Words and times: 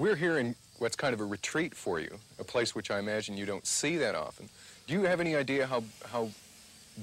we're 0.00 0.16
here 0.16 0.38
in 0.38 0.54
what's 0.78 0.96
kind 0.96 1.12
of 1.12 1.20
a 1.20 1.24
retreat 1.24 1.74
for 1.74 2.00
you, 2.00 2.18
a 2.38 2.44
place 2.44 2.74
which 2.74 2.90
I 2.90 2.98
imagine 2.98 3.36
you 3.36 3.44
don't 3.44 3.66
see 3.66 3.98
that 3.98 4.14
often. 4.14 4.48
Do 4.86 4.94
you 4.94 5.02
have 5.02 5.20
any 5.20 5.36
idea 5.36 5.66
how, 5.66 5.84
how 6.10 6.30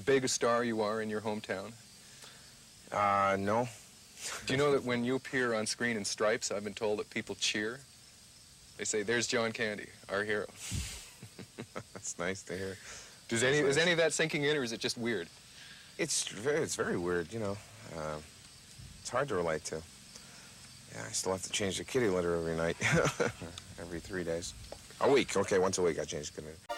big 0.06 0.26
a 0.26 0.28
star 0.28 0.64
you 0.64 0.82
are 0.82 1.02
in 1.02 1.10
your 1.10 1.22
hometown? 1.22 1.72
Uh, 2.92 3.38
no. 3.40 3.70
Do 4.48 4.54
you 4.54 4.58
know 4.58 4.72
that 4.72 4.84
when 4.84 5.06
you 5.06 5.16
appear 5.16 5.54
on 5.54 5.68
screen 5.68 5.96
in 5.96 6.04
stripes, 6.04 6.52
I've 6.52 6.64
been 6.64 6.74
told 6.74 6.98
that 6.98 7.10
people 7.12 7.36
cheer? 7.36 7.80
They 8.78 8.84
say, 8.84 9.04
there's 9.04 9.28
John 9.28 9.52
Candy, 9.52 9.88
our 10.10 10.24
hero. 10.24 10.48
That's 11.94 12.18
nice 12.18 12.42
to 12.44 12.58
hear. 12.58 12.78
Does 13.28 13.44
any, 13.44 13.58
is 13.60 13.78
any 13.78 13.92
of 13.92 13.98
that 14.00 14.12
sinking 14.12 14.44
in, 14.44 14.58
or 14.58 14.64
is 14.64 14.72
it 14.72 14.80
just 14.80 14.98
weird? 14.98 15.28
It's 16.00 16.28
very, 16.28 16.62
it's 16.62 16.76
very 16.76 16.98
weird, 16.98 17.32
you 17.32 17.40
know. 17.40 17.58
Uh, 17.96 18.18
it's 19.02 19.10
hard 19.10 19.28
to 19.28 19.36
relate 19.36 19.66
to. 19.66 19.84
Yeah, 20.98 21.04
I 21.08 21.12
still 21.12 21.32
have 21.32 21.44
to 21.44 21.52
change 21.52 21.78
the 21.78 21.84
kitty 21.84 22.08
litter 22.08 22.36
every 22.36 22.56
night. 22.56 22.76
every 23.80 24.00
three 24.00 24.24
days. 24.24 24.56
A 25.02 25.12
week. 25.12 25.38
Okay, 25.38 25.60
once 25.60 25.78
a 25.78 25.84
week 25.84 26.00
I 26.00 26.06
change 26.06 26.32
the 26.32 26.42
kitty 26.42 26.54
litter. 26.54 26.77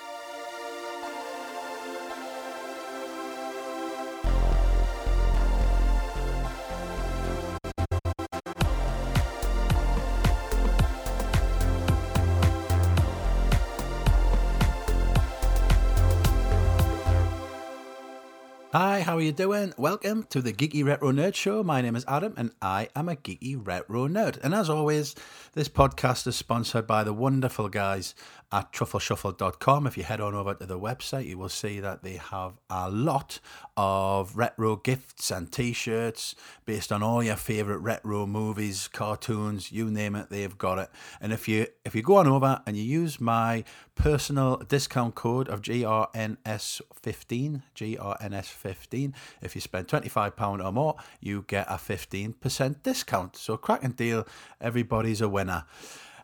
Are 19.20 19.24
you 19.24 19.32
doing? 19.34 19.74
Welcome 19.78 20.24
to 20.30 20.42
the 20.42 20.54
Geeky 20.54 20.86
Retro 20.86 21.12
Nerd 21.12 21.36
Show. 21.36 21.62
My 21.62 21.82
name 21.82 21.98
is 21.98 22.06
Adam 22.08 22.34
and 22.38 22.52
I 22.62 22.88
am 22.96 23.10
a 23.10 23.18
geeky 23.18 23.60
retro 23.62 24.08
nerd. 24.08 24.40
And 24.42 24.56
as 24.56 24.70
always, 24.70 25.14
this 25.56 25.68
podcast 25.68 26.26
is 26.26 26.38
sponsored 26.38 26.88
by 26.88 27.04
the 27.04 27.12
wonderful 27.12 27.68
guys 27.68 28.16
at 28.52 28.74
truffleshuffle.com. 28.74 29.86
If 29.86 29.98
you 29.98 30.04
head 30.04 30.20
on 30.20 30.34
over 30.34 30.56
to 30.56 30.66
the 30.66 30.80
website, 30.80 31.28
you 31.28 31.38
will 31.38 31.50
see 31.50 31.80
that 31.80 32.04
they 32.04 32.18
have 32.18 32.54
a 32.70 32.90
lot 32.90 33.40
of 33.78 34.36
retro 34.36 34.76
gifts 34.76 35.32
and 35.32 35.52
t 35.52 35.72
shirts 35.72 36.36
based 36.66 36.92
on 36.92 37.04
all 37.04 37.24
your 37.24 37.36
favorite 37.36 37.80
retro 37.80 38.26
movies, 38.26 38.88
cartoons, 38.88 39.72
you 39.72 39.92
name 39.92 40.16
it, 40.16 40.30
they've 40.30 40.58
got 40.58 40.80
it. 40.80 40.90
And 41.22 41.32
if 41.32 41.48
you 41.48 41.68
if 41.86 41.94
you 41.94 42.02
go 42.02 42.16
on 42.16 42.28
over 42.28 42.62
and 42.66 42.76
you 42.76 42.84
use 42.84 43.22
my 43.22 43.64
personal 43.96 44.58
discount 44.58 45.14
code 45.14 45.48
of 45.50 45.62
GRNS15, 45.62 47.62
GRNS15, 47.76 49.14
if 49.42 49.56
you 49.56 49.62
spend 49.62 49.88
£25 49.88 50.66
or 50.66 50.72
more, 50.72 50.96
you 51.20 51.44
get 51.48 51.68
a 51.70 51.74
15% 51.74 52.82
discount. 52.82 53.36
So 53.36 53.58
cracking 53.58 53.92
deal, 53.92 54.26
everybody's 54.62 55.22
a 55.22 55.30
winner. 55.30 55.66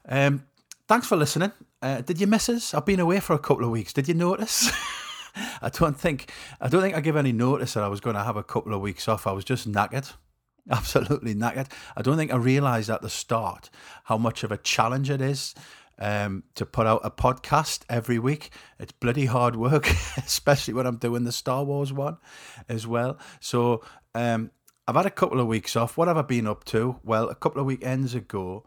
Um, 0.07 0.45
thanks 0.87 1.07
for 1.07 1.17
listening. 1.17 1.51
Uh, 1.85 2.01
did 2.01 2.19
you 2.19 2.25
miss 2.25 2.49
us? 2.49 2.73
I've 2.73 2.83
been 2.83 2.99
away 2.99 3.19
for 3.19 3.33
a 3.33 3.39
couple 3.39 3.63
of 3.63 3.69
weeks. 3.69 3.93
Did 3.93 4.07
you 4.07 4.15
notice? 4.15 4.71
I 5.61 5.69
don't 5.69 5.95
think 5.95 6.31
I 6.59 6.67
don't 6.67 6.81
think 6.81 6.95
I 6.95 6.99
gave 6.99 7.15
any 7.15 7.31
notice 7.31 7.75
that 7.75 7.83
I 7.83 7.89
was 7.89 7.99
going 7.99 8.15
to 8.15 8.23
have 8.23 8.37
a 8.37 8.43
couple 8.43 8.73
of 8.73 8.81
weeks 8.81 9.07
off. 9.07 9.27
I 9.27 9.33
was 9.33 9.45
just 9.45 9.71
knackered, 9.71 10.11
absolutely 10.71 11.35
knackered. 11.35 11.67
I 11.95 12.01
don't 12.01 12.17
think 12.17 12.33
I 12.33 12.37
realised 12.37 12.89
at 12.89 13.03
the 13.03 13.09
start 13.11 13.69
how 14.05 14.17
much 14.17 14.43
of 14.43 14.51
a 14.51 14.57
challenge 14.57 15.11
it 15.11 15.21
is 15.21 15.53
um, 15.99 16.41
to 16.55 16.65
put 16.65 16.87
out 16.87 17.01
a 17.03 17.11
podcast 17.11 17.83
every 17.87 18.17
week. 18.17 18.49
It's 18.79 18.91
bloody 18.93 19.27
hard 19.27 19.55
work, 19.55 19.87
especially 20.17 20.73
when 20.73 20.87
I'm 20.87 20.97
doing 20.97 21.23
the 21.23 21.31
Star 21.31 21.63
Wars 21.63 21.93
one 21.93 22.17
as 22.67 22.87
well. 22.87 23.19
So 23.39 23.83
um, 24.15 24.49
I've 24.87 24.95
had 24.95 25.05
a 25.05 25.11
couple 25.11 25.39
of 25.39 25.45
weeks 25.45 25.75
off. 25.75 25.97
What 25.97 26.07
have 26.07 26.17
I 26.17 26.23
been 26.23 26.47
up 26.47 26.63
to? 26.65 26.99
Well, 27.03 27.29
a 27.29 27.35
couple 27.35 27.61
of 27.61 27.67
weekends 27.67 28.15
ago, 28.15 28.65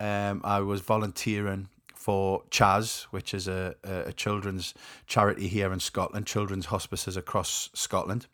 um, 0.00 0.42
I 0.44 0.60
was 0.60 0.82
volunteering 0.82 1.68
for 1.98 2.44
Chas, 2.48 3.08
which 3.10 3.34
is 3.34 3.48
a, 3.48 3.74
a, 3.82 4.12
children's 4.12 4.72
charity 5.08 5.48
here 5.48 5.72
in 5.72 5.80
Scotland, 5.80 6.26
children's 6.26 6.66
hospices 6.66 7.16
across 7.16 7.70
Scotland. 7.74 8.28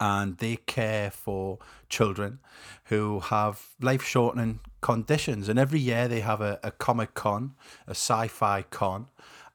And 0.00 0.38
they 0.38 0.56
care 0.56 1.10
for 1.10 1.58
children 1.90 2.38
who 2.84 3.20
have 3.20 3.66
life 3.82 4.02
shortening 4.02 4.60
conditions. 4.80 5.50
And 5.50 5.58
every 5.58 5.78
year 5.78 6.08
they 6.08 6.20
have 6.20 6.40
a, 6.40 6.58
a 6.62 6.70
Comic 6.70 7.12
Con, 7.12 7.54
a 7.86 7.90
sci 7.90 8.28
fi 8.28 8.62
con. 8.62 9.08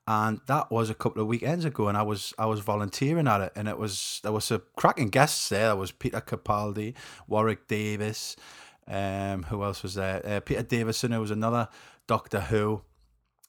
And 0.07 0.39
that 0.45 0.69
was 0.69 0.91
a 0.91 0.93
couple 0.93 1.19
of 1.23 1.27
weekends 1.27 1.65
ago, 1.65 1.87
and 1.87 1.97
I 1.97 2.03
was 2.03 2.31
I 2.37 2.45
was 2.45 2.59
volunteering 2.59 3.27
at 3.27 3.41
it, 3.41 3.53
and 3.55 3.67
it 3.67 3.79
was 3.79 4.19
there 4.21 4.31
was 4.31 4.45
some 4.45 4.61
cracking 4.75 5.09
guests 5.09 5.49
there. 5.49 5.69
There 5.69 5.75
was 5.75 5.91
Peter 5.91 6.21
Capaldi, 6.21 6.93
Warwick 7.27 7.67
Davis, 7.67 8.35
um, 8.87 9.43
who 9.49 9.63
else 9.63 9.81
was 9.81 9.95
there? 9.95 10.23
Uh, 10.23 10.39
Peter 10.41 10.61
Davison, 10.61 11.11
who 11.11 11.21
was 11.21 11.31
another 11.31 11.69
Doctor 12.05 12.41
Who 12.41 12.83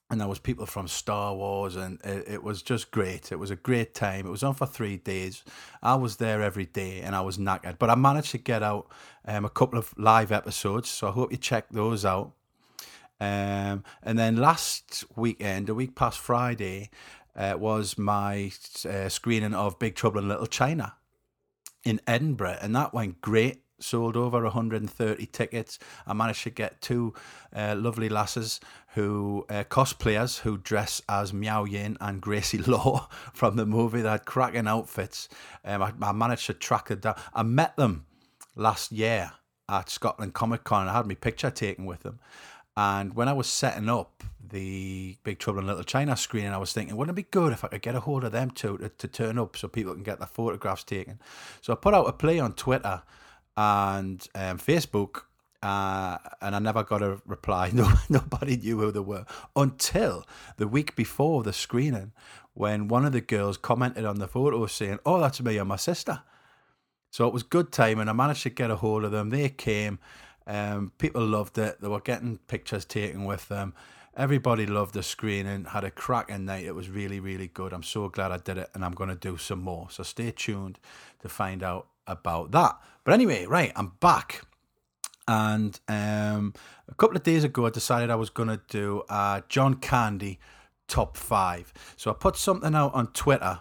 and 0.08 0.20
there 0.20 0.28
was 0.28 0.38
people 0.38 0.66
from 0.66 0.86
Star 0.86 1.34
Wars, 1.34 1.74
and 1.74 2.00
it, 2.04 2.24
it, 2.28 2.42
was 2.44 2.62
just 2.62 2.92
great. 2.92 3.32
It 3.32 3.38
was 3.40 3.50
a 3.50 3.56
great 3.56 3.92
time. 3.92 4.26
It 4.26 4.30
was 4.30 4.44
on 4.44 4.54
for 4.54 4.66
three 4.66 4.98
days. 4.98 5.42
I 5.82 5.96
was 5.96 6.16
there 6.16 6.42
every 6.42 6.66
day, 6.66 7.00
and 7.00 7.16
I 7.16 7.22
was 7.22 7.38
knackered. 7.38 7.78
But 7.78 7.90
I 7.90 7.96
managed 7.96 8.30
to 8.30 8.38
get 8.38 8.62
out 8.62 8.86
um, 9.24 9.44
a 9.44 9.50
couple 9.50 9.78
of 9.78 9.92
live 9.98 10.30
episodes, 10.30 10.88
so 10.88 11.08
I 11.08 11.10
hope 11.10 11.32
you 11.32 11.38
check 11.38 11.66
those 11.70 12.04
out. 12.04 12.32
Um, 13.18 13.82
and 14.02 14.18
then 14.18 14.36
last 14.36 15.04
weekend, 15.16 15.68
a 15.68 15.74
week 15.74 15.96
past 15.96 16.20
Friday, 16.20 16.90
uh, 17.34 17.56
was 17.58 17.98
my 17.98 18.52
uh, 18.88 19.08
screening 19.08 19.54
of 19.54 19.78
Big 19.80 19.96
Trouble 19.96 20.20
in 20.20 20.28
Little 20.28 20.46
China 20.46 20.94
in 21.84 22.00
Edinburgh, 22.06 22.58
and 22.62 22.76
that 22.76 22.94
went 22.94 23.20
great 23.20 23.62
sold 23.78 24.16
over 24.16 24.42
130 24.42 25.26
tickets. 25.26 25.78
I 26.06 26.14
managed 26.14 26.42
to 26.44 26.50
get 26.50 26.80
two 26.80 27.14
uh, 27.54 27.74
lovely 27.76 28.08
lasses 28.08 28.60
who 28.96 29.44
uh, 29.50 29.62
cosplayers 29.64 30.40
who 30.40 30.56
dress 30.56 31.02
as 31.06 31.30
Miao 31.30 31.64
Yin 31.64 31.98
and 32.00 32.18
Gracie 32.18 32.56
Law 32.66 33.08
from 33.34 33.56
the 33.56 33.66
movie. 33.66 34.00
They 34.00 34.08
had 34.08 34.24
cracking 34.24 34.66
outfits. 34.66 35.28
Um, 35.66 35.82
I, 35.82 35.92
I, 36.00 36.12
managed 36.12 36.46
to 36.46 36.54
track 36.54 36.90
it 36.90 37.02
down. 37.02 37.20
I 37.34 37.42
met 37.42 37.76
them 37.76 38.06
last 38.54 38.90
year 38.90 39.32
at 39.68 39.90
Scotland 39.90 40.32
Comic 40.32 40.64
Con. 40.64 40.88
I 40.88 40.94
had 40.94 41.06
my 41.06 41.14
picture 41.14 41.50
taken 41.50 41.84
with 41.84 42.04
them. 42.04 42.20
And 42.74 43.14
when 43.14 43.28
I 43.28 43.34
was 43.34 43.48
setting 43.48 43.90
up 43.90 44.24
the 44.42 45.18
Big 45.24 45.38
Trouble 45.40 45.60
in 45.60 45.66
Little 45.66 45.84
China 45.84 46.16
screen, 46.16 46.46
I 46.46 46.56
was 46.56 46.72
thinking, 46.72 46.96
wouldn't 46.96 47.18
it 47.18 47.22
be 47.22 47.28
good 47.30 47.52
if 47.52 47.64
I 47.64 47.68
could 47.68 47.82
get 47.82 47.96
a 47.96 48.00
hold 48.00 48.24
of 48.24 48.32
them 48.32 48.50
to, 48.52 48.90
to 48.96 49.08
turn 49.08 49.38
up 49.38 49.58
so 49.58 49.68
people 49.68 49.92
can 49.92 50.04
get 50.04 50.20
their 50.20 50.26
photographs 50.26 50.84
taken? 50.84 51.20
So 51.60 51.74
I 51.74 51.76
put 51.76 51.92
out 51.92 52.08
a 52.08 52.12
play 52.14 52.38
on 52.38 52.54
Twitter 52.54 53.02
and 53.58 54.26
um, 54.34 54.56
Facebook, 54.58 55.24
uh, 55.66 56.18
and 56.40 56.54
I 56.54 56.60
never 56.60 56.84
got 56.84 57.02
a 57.02 57.20
reply. 57.26 57.70
No, 57.74 57.92
nobody 58.08 58.56
knew 58.56 58.78
who 58.78 58.92
they 58.92 59.00
were 59.00 59.26
until 59.56 60.24
the 60.58 60.68
week 60.68 60.94
before 60.94 61.42
the 61.42 61.52
screening, 61.52 62.12
when 62.54 62.86
one 62.86 63.04
of 63.04 63.12
the 63.12 63.20
girls 63.20 63.56
commented 63.56 64.04
on 64.04 64.20
the 64.20 64.28
photo 64.28 64.64
saying, 64.66 65.00
"Oh, 65.04 65.20
that's 65.20 65.40
me 65.40 65.58
and 65.58 65.68
my 65.68 65.76
sister." 65.76 66.22
So 67.10 67.26
it 67.26 67.32
was 67.32 67.42
good 67.42 67.72
time, 67.72 67.98
and 67.98 68.08
I 68.08 68.12
managed 68.12 68.44
to 68.44 68.50
get 68.50 68.70
a 68.70 68.76
hold 68.76 69.04
of 69.04 69.10
them. 69.10 69.30
They 69.30 69.48
came. 69.48 69.98
Um, 70.46 70.92
people 70.98 71.26
loved 71.26 71.58
it. 71.58 71.80
They 71.80 71.88
were 71.88 72.00
getting 72.00 72.38
pictures 72.46 72.84
taken 72.84 73.24
with 73.24 73.48
them. 73.48 73.74
Everybody 74.16 74.66
loved 74.66 74.94
the 74.94 75.02
screening, 75.02 75.64
had 75.64 75.84
a 75.84 75.90
cracking 75.90 76.44
night. 76.44 76.64
It 76.64 76.74
was 76.76 76.88
really, 76.88 77.18
really 77.18 77.48
good. 77.48 77.72
I'm 77.72 77.82
so 77.82 78.08
glad 78.08 78.30
I 78.30 78.38
did 78.38 78.56
it, 78.58 78.70
and 78.74 78.84
I'm 78.84 78.92
going 78.92 79.10
to 79.10 79.16
do 79.16 79.36
some 79.36 79.62
more. 79.62 79.88
So 79.90 80.04
stay 80.04 80.30
tuned 80.30 80.78
to 81.22 81.28
find 81.28 81.62
out 81.62 81.88
about 82.06 82.52
that. 82.52 82.78
But 83.02 83.14
anyway, 83.14 83.46
right, 83.46 83.72
I'm 83.74 83.92
back. 84.00 84.42
And 85.28 85.78
um, 85.88 86.54
a 86.88 86.94
couple 86.94 87.16
of 87.16 87.22
days 87.22 87.44
ago, 87.44 87.66
I 87.66 87.70
decided 87.70 88.10
I 88.10 88.16
was 88.16 88.30
going 88.30 88.48
to 88.48 88.60
do 88.68 89.02
a 89.08 89.42
John 89.48 89.74
Candy 89.74 90.38
top 90.88 91.16
five. 91.16 91.72
So 91.96 92.10
I 92.10 92.14
put 92.14 92.36
something 92.36 92.74
out 92.74 92.94
on 92.94 93.08
Twitter 93.08 93.60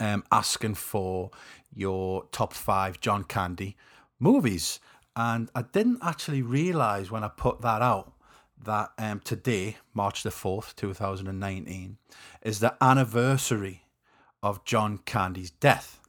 um, 0.00 0.24
asking 0.30 0.74
for 0.74 1.30
your 1.74 2.24
top 2.30 2.52
five 2.52 3.00
John 3.00 3.24
Candy 3.24 3.76
movies. 4.18 4.80
And 5.16 5.50
I 5.54 5.62
didn't 5.62 5.98
actually 6.02 6.42
realize 6.42 7.10
when 7.10 7.24
I 7.24 7.28
put 7.28 7.60
that 7.62 7.82
out 7.82 8.12
that 8.64 8.90
um, 8.98 9.20
today, 9.20 9.76
March 9.92 10.22
the 10.22 10.30
4th, 10.30 10.74
2019, 10.76 11.98
is 12.42 12.60
the 12.60 12.74
anniversary 12.80 13.82
of 14.42 14.64
John 14.64 14.98
Candy's 14.98 15.50
death. 15.50 16.00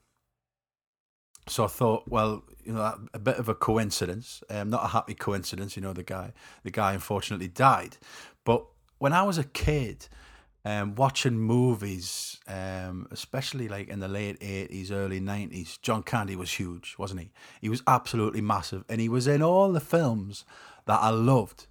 So 1.48 1.66
I 1.66 1.68
thought, 1.68 2.04
well, 2.08 2.44
you 2.66 2.74
know, 2.74 3.00
a 3.14 3.20
bit 3.20 3.38
of 3.38 3.48
a 3.48 3.56
coincidence, 3.56 4.44
um, 4.50 4.70
not 4.70 4.84
a 4.84 4.88
happy 4.88 5.14
coincidence. 5.14 5.76
You 5.76 5.82
know, 5.82 5.94
the 5.94 6.04
guy, 6.04 6.34
the 6.64 6.72
guy 6.72 6.94
unfortunately 6.94 7.48
died. 7.48 7.98
But 8.44 8.66
when 8.98 9.14
I 9.14 9.24
was 9.24 9.38
a 9.38 9.44
kid, 9.44 10.08
um, 10.66 10.96
watching 10.96 11.38
movies, 11.38 12.40
um, 12.48 13.08
especially 13.12 13.68
like 13.68 13.88
in 13.88 14.00
the 14.00 14.08
late 14.08 14.38
eighties, 14.42 14.92
early 14.92 15.20
nineties, 15.20 15.78
John 15.82 16.02
Candy 16.02 16.36
was 16.36 16.52
huge, 16.52 16.96
wasn't 16.98 17.22
he? 17.22 17.32
He 17.62 17.70
was 17.70 17.84
absolutely 17.86 18.42
massive, 18.42 18.84
and 18.90 19.00
he 19.00 19.08
was 19.08 19.28
in 19.28 19.44
all 19.44 19.72
the 19.72 19.80
films 19.80 20.44
that 20.86 21.00
I 21.02 21.10
loved. 21.10 21.68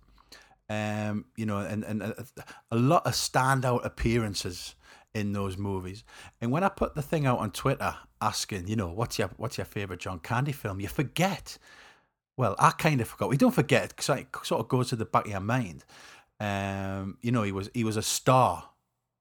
Um, 0.70 1.26
you 1.36 1.44
know, 1.44 1.58
and 1.58 1.84
and 1.84 2.02
a, 2.02 2.24
a 2.70 2.76
lot 2.76 3.04
of 3.04 3.12
standout 3.12 3.84
appearances 3.84 4.76
in 5.14 5.32
those 5.32 5.56
movies. 5.56 6.04
And 6.40 6.50
when 6.50 6.64
I 6.64 6.68
put 6.68 6.94
the 6.94 7.02
thing 7.02 7.26
out 7.26 7.38
on 7.38 7.50
Twitter 7.50 7.94
asking, 8.20 8.68
you 8.68 8.76
know, 8.76 8.88
what's 8.88 9.18
your 9.18 9.30
what's 9.36 9.58
your 9.58 9.64
favorite 9.64 10.00
John 10.00 10.18
Candy 10.18 10.52
film, 10.52 10.80
you 10.80 10.88
forget 10.88 11.58
well, 12.36 12.56
I 12.58 12.70
kind 12.70 13.00
of 13.00 13.08
forgot. 13.08 13.28
We 13.28 13.36
don't 13.36 13.54
forget 13.54 13.90
because 13.90 14.18
it 14.18 14.26
sort 14.42 14.60
of 14.60 14.68
goes 14.68 14.88
to 14.88 14.96
the 14.96 15.04
back 15.04 15.26
of 15.26 15.30
your 15.30 15.40
mind. 15.40 15.84
Um, 16.40 17.18
you 17.20 17.30
know, 17.30 17.42
he 17.42 17.52
was 17.52 17.70
he 17.74 17.84
was 17.84 17.96
a 17.96 18.02
star 18.02 18.70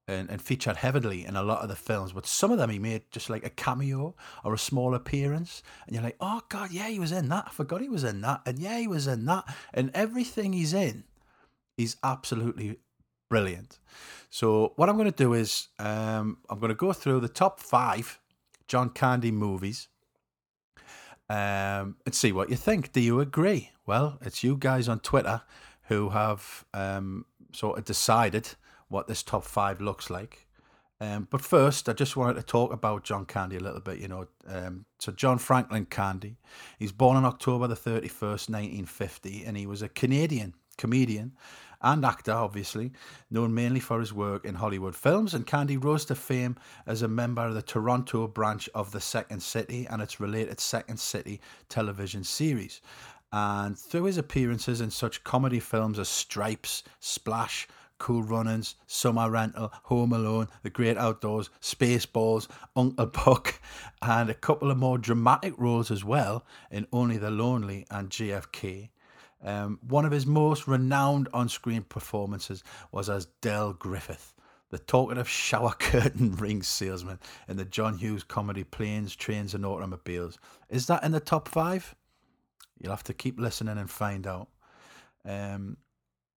and, 0.07 0.29
and 0.29 0.41
featured 0.41 0.77
heavily 0.77 1.25
in 1.25 1.35
a 1.35 1.43
lot 1.43 1.61
of 1.61 1.69
the 1.69 1.75
films, 1.75 2.11
but 2.11 2.25
some 2.25 2.51
of 2.51 2.57
them 2.57 2.71
he 2.71 2.79
made 2.79 3.03
just 3.11 3.29
like 3.29 3.45
a 3.45 3.49
cameo 3.51 4.15
or 4.43 4.53
a 4.53 4.57
small 4.57 4.95
appearance, 4.95 5.61
and 5.85 5.95
you're 5.95 6.03
like, 6.03 6.17
oh 6.19 6.41
god, 6.49 6.71
yeah, 6.71 6.87
he 6.87 6.99
was 6.99 7.11
in 7.11 7.29
that. 7.29 7.45
I 7.47 7.51
forgot 7.51 7.81
he 7.81 7.89
was 7.89 8.03
in 8.03 8.21
that, 8.21 8.41
and 8.45 8.57
yeah, 8.57 8.79
he 8.79 8.87
was 8.87 9.05
in 9.05 9.25
that, 9.25 9.45
and 9.73 9.91
everything 9.93 10.53
he's 10.53 10.73
in, 10.73 11.03
he's 11.77 11.97
absolutely 12.03 12.79
brilliant. 13.33 13.79
So 14.29 14.73
what 14.75 14.89
I'm 14.89 14.95
going 14.95 15.11
to 15.11 15.23
do 15.23 15.33
is 15.33 15.69
um, 15.79 16.37
I'm 16.51 16.59
going 16.59 16.69
to 16.69 16.75
go 16.75 16.93
through 16.93 17.19
the 17.21 17.27
top 17.27 17.59
five 17.59 18.19
John 18.67 18.91
Candy 18.91 19.31
movies 19.31 19.87
um, 21.31 21.95
and 22.05 22.13
see 22.13 22.31
what 22.31 22.51
you 22.51 22.55
think. 22.55 22.91
Do 22.91 23.01
you 23.01 23.19
agree? 23.19 23.71
Well, 23.87 24.19
it's 24.21 24.43
you 24.43 24.55
guys 24.55 24.87
on 24.87 24.99
Twitter 24.99 25.41
who 25.89 26.09
have 26.09 26.63
um, 26.75 27.25
sort 27.53 27.79
of 27.79 27.85
decided 27.85 28.49
what 28.87 29.07
this 29.07 29.23
top 29.23 29.45
five 29.45 29.81
looks 29.81 30.11
like. 30.11 30.45
Um, 31.01 31.27
but 31.31 31.41
first, 31.41 31.89
I 31.89 31.93
just 31.93 32.15
wanted 32.15 32.35
to 32.35 32.43
talk 32.43 32.71
about 32.71 33.03
John 33.03 33.25
Candy 33.25 33.55
a 33.55 33.61
little 33.61 33.81
bit. 33.81 33.97
You 33.97 34.09
know, 34.09 34.27
um, 34.47 34.85
so 34.99 35.11
John 35.11 35.39
Franklin 35.39 35.87
Candy, 35.87 36.37
he's 36.77 36.91
born 36.91 37.17
on 37.17 37.25
October 37.25 37.67
the 37.67 37.75
thirty 37.75 38.09
first, 38.09 38.47
nineteen 38.47 38.85
fifty, 38.85 39.43
and 39.43 39.57
he 39.57 39.65
was 39.65 39.81
a 39.81 39.89
Canadian 39.89 40.53
comedian 40.77 41.33
and 41.83 42.05
actor, 42.05 42.31
obviously, 42.31 42.91
known 43.29 43.53
mainly 43.53 43.79
for 43.79 43.99
his 43.99 44.13
work 44.13 44.45
in 44.45 44.55
Hollywood 44.55 44.95
films. 44.95 45.33
And 45.33 45.45
Candy 45.45 45.77
rose 45.77 46.05
to 46.05 46.15
fame 46.15 46.55
as 46.87 47.01
a 47.01 47.07
member 47.07 47.45
of 47.45 47.53
the 47.53 47.61
Toronto 47.61 48.27
branch 48.27 48.69
of 48.73 48.91
the 48.91 49.01
Second 49.01 49.43
City 49.43 49.85
and 49.89 50.01
its 50.01 50.19
related 50.19 50.59
Second 50.59 50.99
City 50.99 51.41
television 51.69 52.23
series. 52.23 52.81
And 53.31 53.77
through 53.77 54.03
his 54.03 54.17
appearances 54.17 54.79
in 54.79 54.91
such 54.91 55.23
comedy 55.23 55.59
films 55.59 55.99
as 55.99 56.07
Stripes, 56.07 56.83
Splash, 56.99 57.67
Cool 57.97 58.23
Runnings, 58.23 58.75
Summer 58.85 59.29
Rental, 59.29 59.71
Home 59.83 60.13
Alone, 60.13 60.49
The 60.61 60.69
Great 60.69 60.97
Outdoors, 60.97 61.49
Spaceballs, 61.61 62.47
Uncle 62.75 63.05
Buck, 63.05 63.59
and 64.01 64.29
a 64.29 64.33
couple 64.33 64.69
of 64.71 64.77
more 64.77 64.97
dramatic 64.97 65.53
roles 65.57 65.89
as 65.89 66.03
well 66.03 66.45
in 66.69 66.87
Only 66.91 67.17
the 67.17 67.31
Lonely 67.31 67.85
and 67.89 68.09
JFK. 68.09 68.89
Um, 69.43 69.79
one 69.87 70.05
of 70.05 70.11
his 70.11 70.25
most 70.25 70.67
renowned 70.67 71.27
on 71.33 71.49
screen 71.49 71.83
performances 71.83 72.63
was 72.91 73.09
as 73.09 73.27
Del 73.41 73.73
Griffith, 73.73 74.33
the 74.69 74.79
talkative 74.79 75.27
shower 75.27 75.71
curtain 75.79 76.35
ring 76.35 76.63
salesman 76.63 77.19
in 77.47 77.57
the 77.57 77.65
John 77.65 77.97
Hughes 77.97 78.23
comedy 78.23 78.63
Planes, 78.63 79.15
Trains, 79.15 79.53
and 79.53 79.65
Automobiles. 79.65 80.37
Is 80.69 80.87
that 80.87 81.03
in 81.03 81.11
the 81.11 81.19
top 81.19 81.47
five? 81.47 81.95
You'll 82.79 82.93
have 82.93 83.03
to 83.03 83.13
keep 83.13 83.39
listening 83.39 83.77
and 83.77 83.89
find 83.89 84.25
out. 84.27 84.49
Um, 85.25 85.77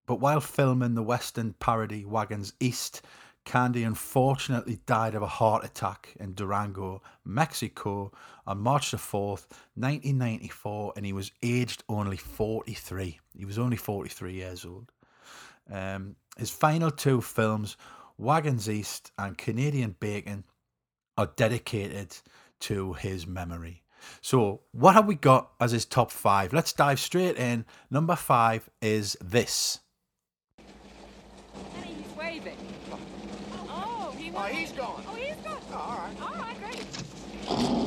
but 0.07 0.21
while 0.21 0.41
filming 0.41 0.95
the 0.95 1.03
Western 1.03 1.55
parody 1.55 2.05
Wagons 2.05 2.53
East, 2.61 3.03
Candy 3.47 3.85
unfortunately 3.85 4.81
died 4.87 5.15
of 5.15 5.23
a 5.23 5.27
heart 5.27 5.65
attack 5.65 6.15
in 6.19 6.35
Durango, 6.35 7.01
Mexico 7.25 8.13
on 8.45 8.59
March 8.59 8.91
the 8.91 8.97
4th, 8.97 9.47
1994, 9.77 10.93
and 10.97 11.07
he 11.07 11.13
was 11.13 11.31
aged 11.45 11.85
only 11.89 12.17
43. 12.17 13.21
He 13.39 13.45
was 13.45 13.59
only 13.59 13.77
43 13.77 14.33
years 14.33 14.65
old. 14.65 14.91
Um, 15.71 16.17
his 16.37 16.51
final 16.51 16.91
two 16.91 17.21
films, 17.21 17.77
Wagons 18.19 18.69
East 18.69 19.13
and 19.17 19.39
Canadian 19.39 19.95
Bacon, 20.01 20.45
are 21.17 21.31
dedicated 21.37 22.17
to 22.61 22.95
his 22.95 23.29
memory. 23.29 23.85
So, 24.21 24.63
what 24.73 24.95
have 24.95 25.07
we 25.07 25.15
got 25.15 25.53
as 25.61 25.71
his 25.71 25.85
top 25.85 26.11
five? 26.11 26.53
Let's 26.53 26.73
dive 26.73 26.99
straight 26.99 27.37
in. 27.37 27.65
Number 27.91 28.17
five 28.17 28.69
is 28.83 29.17
this. 29.21 29.81
Oh, 34.39 34.43
he's 34.43 34.73
gone. 34.73 35.03
Oh, 35.09 35.15
he's 35.15 35.35
gone. 35.37 35.59
Oh, 35.73 35.77
all 35.77 35.99
right. 35.99 36.15
All 36.21 36.35
right, 36.35 36.57
great. 36.61 37.86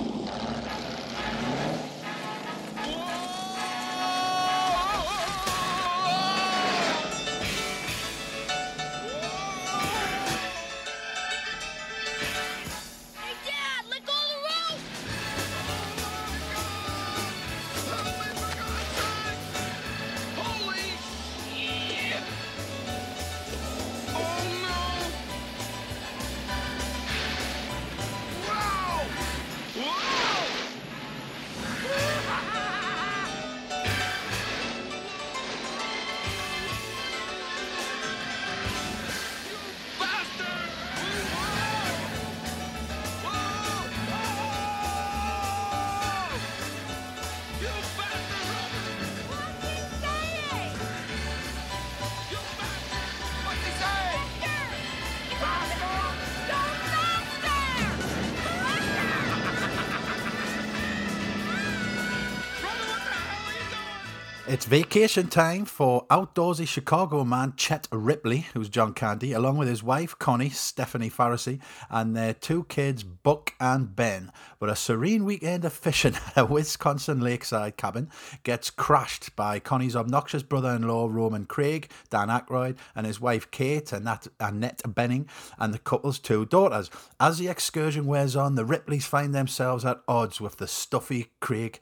It's 64.50 64.66
vacation 64.66 65.28
time 65.28 65.66
for 65.66 66.08
outdoorsy 66.08 66.68
Chicago 66.68 67.24
man 67.24 67.54
Chet 67.56 67.88
Ripley, 67.92 68.48
who's 68.56 68.68
John 68.68 68.96
Candy, 68.96 69.32
along 69.32 69.58
with 69.58 69.68
his 69.68 69.84
wife 69.84 70.18
Connie, 70.18 70.50
Stephanie 70.50 71.12
Faracy, 71.12 71.62
and 71.88 72.16
their 72.16 72.34
two 72.34 72.64
kids 72.64 73.04
Buck 73.04 73.54
and 73.60 73.96
Ben. 73.96 74.32
But 74.58 74.72
a 74.72 74.76
serene 74.76 75.24
weekend 75.24 75.66
of 75.66 75.74
fishing 75.74 76.16
at 76.16 76.36
a 76.36 76.46
Wisconsin 76.46 77.22
lakeside 77.22 77.78
cabin 77.78 78.10
gets 78.42 78.72
crashed 78.72 79.36
by 79.36 79.60
Connie's 79.60 79.96
obnoxious 79.96 80.42
brother-in-law 80.42 81.10
Roman 81.12 81.46
Craig, 81.46 81.92
Dan 82.10 82.30
Aykroyd, 82.30 82.76
and 82.96 83.06
his 83.06 83.22
wife 83.22 83.52
Kate, 83.52 83.94
Annette, 83.94 84.30
Annette 84.40 84.82
Bening, 84.84 85.28
and 85.60 85.76
the 85.76 85.78
couple's 85.78 86.18
two 86.18 86.48
daughters. 86.48 86.90
As 87.20 87.38
the 87.38 87.50
excursion 87.50 88.08
wears 88.08 88.36
on, 88.36 88.56
the 88.56 88.66
Ripleys 88.66 89.06
find 89.06 89.36
themselves 89.36 89.86
at 89.86 90.02
odds 90.08 90.42
with 90.42 90.58
the 90.58 90.68
stuffy 90.68 91.28
Craig 91.40 91.80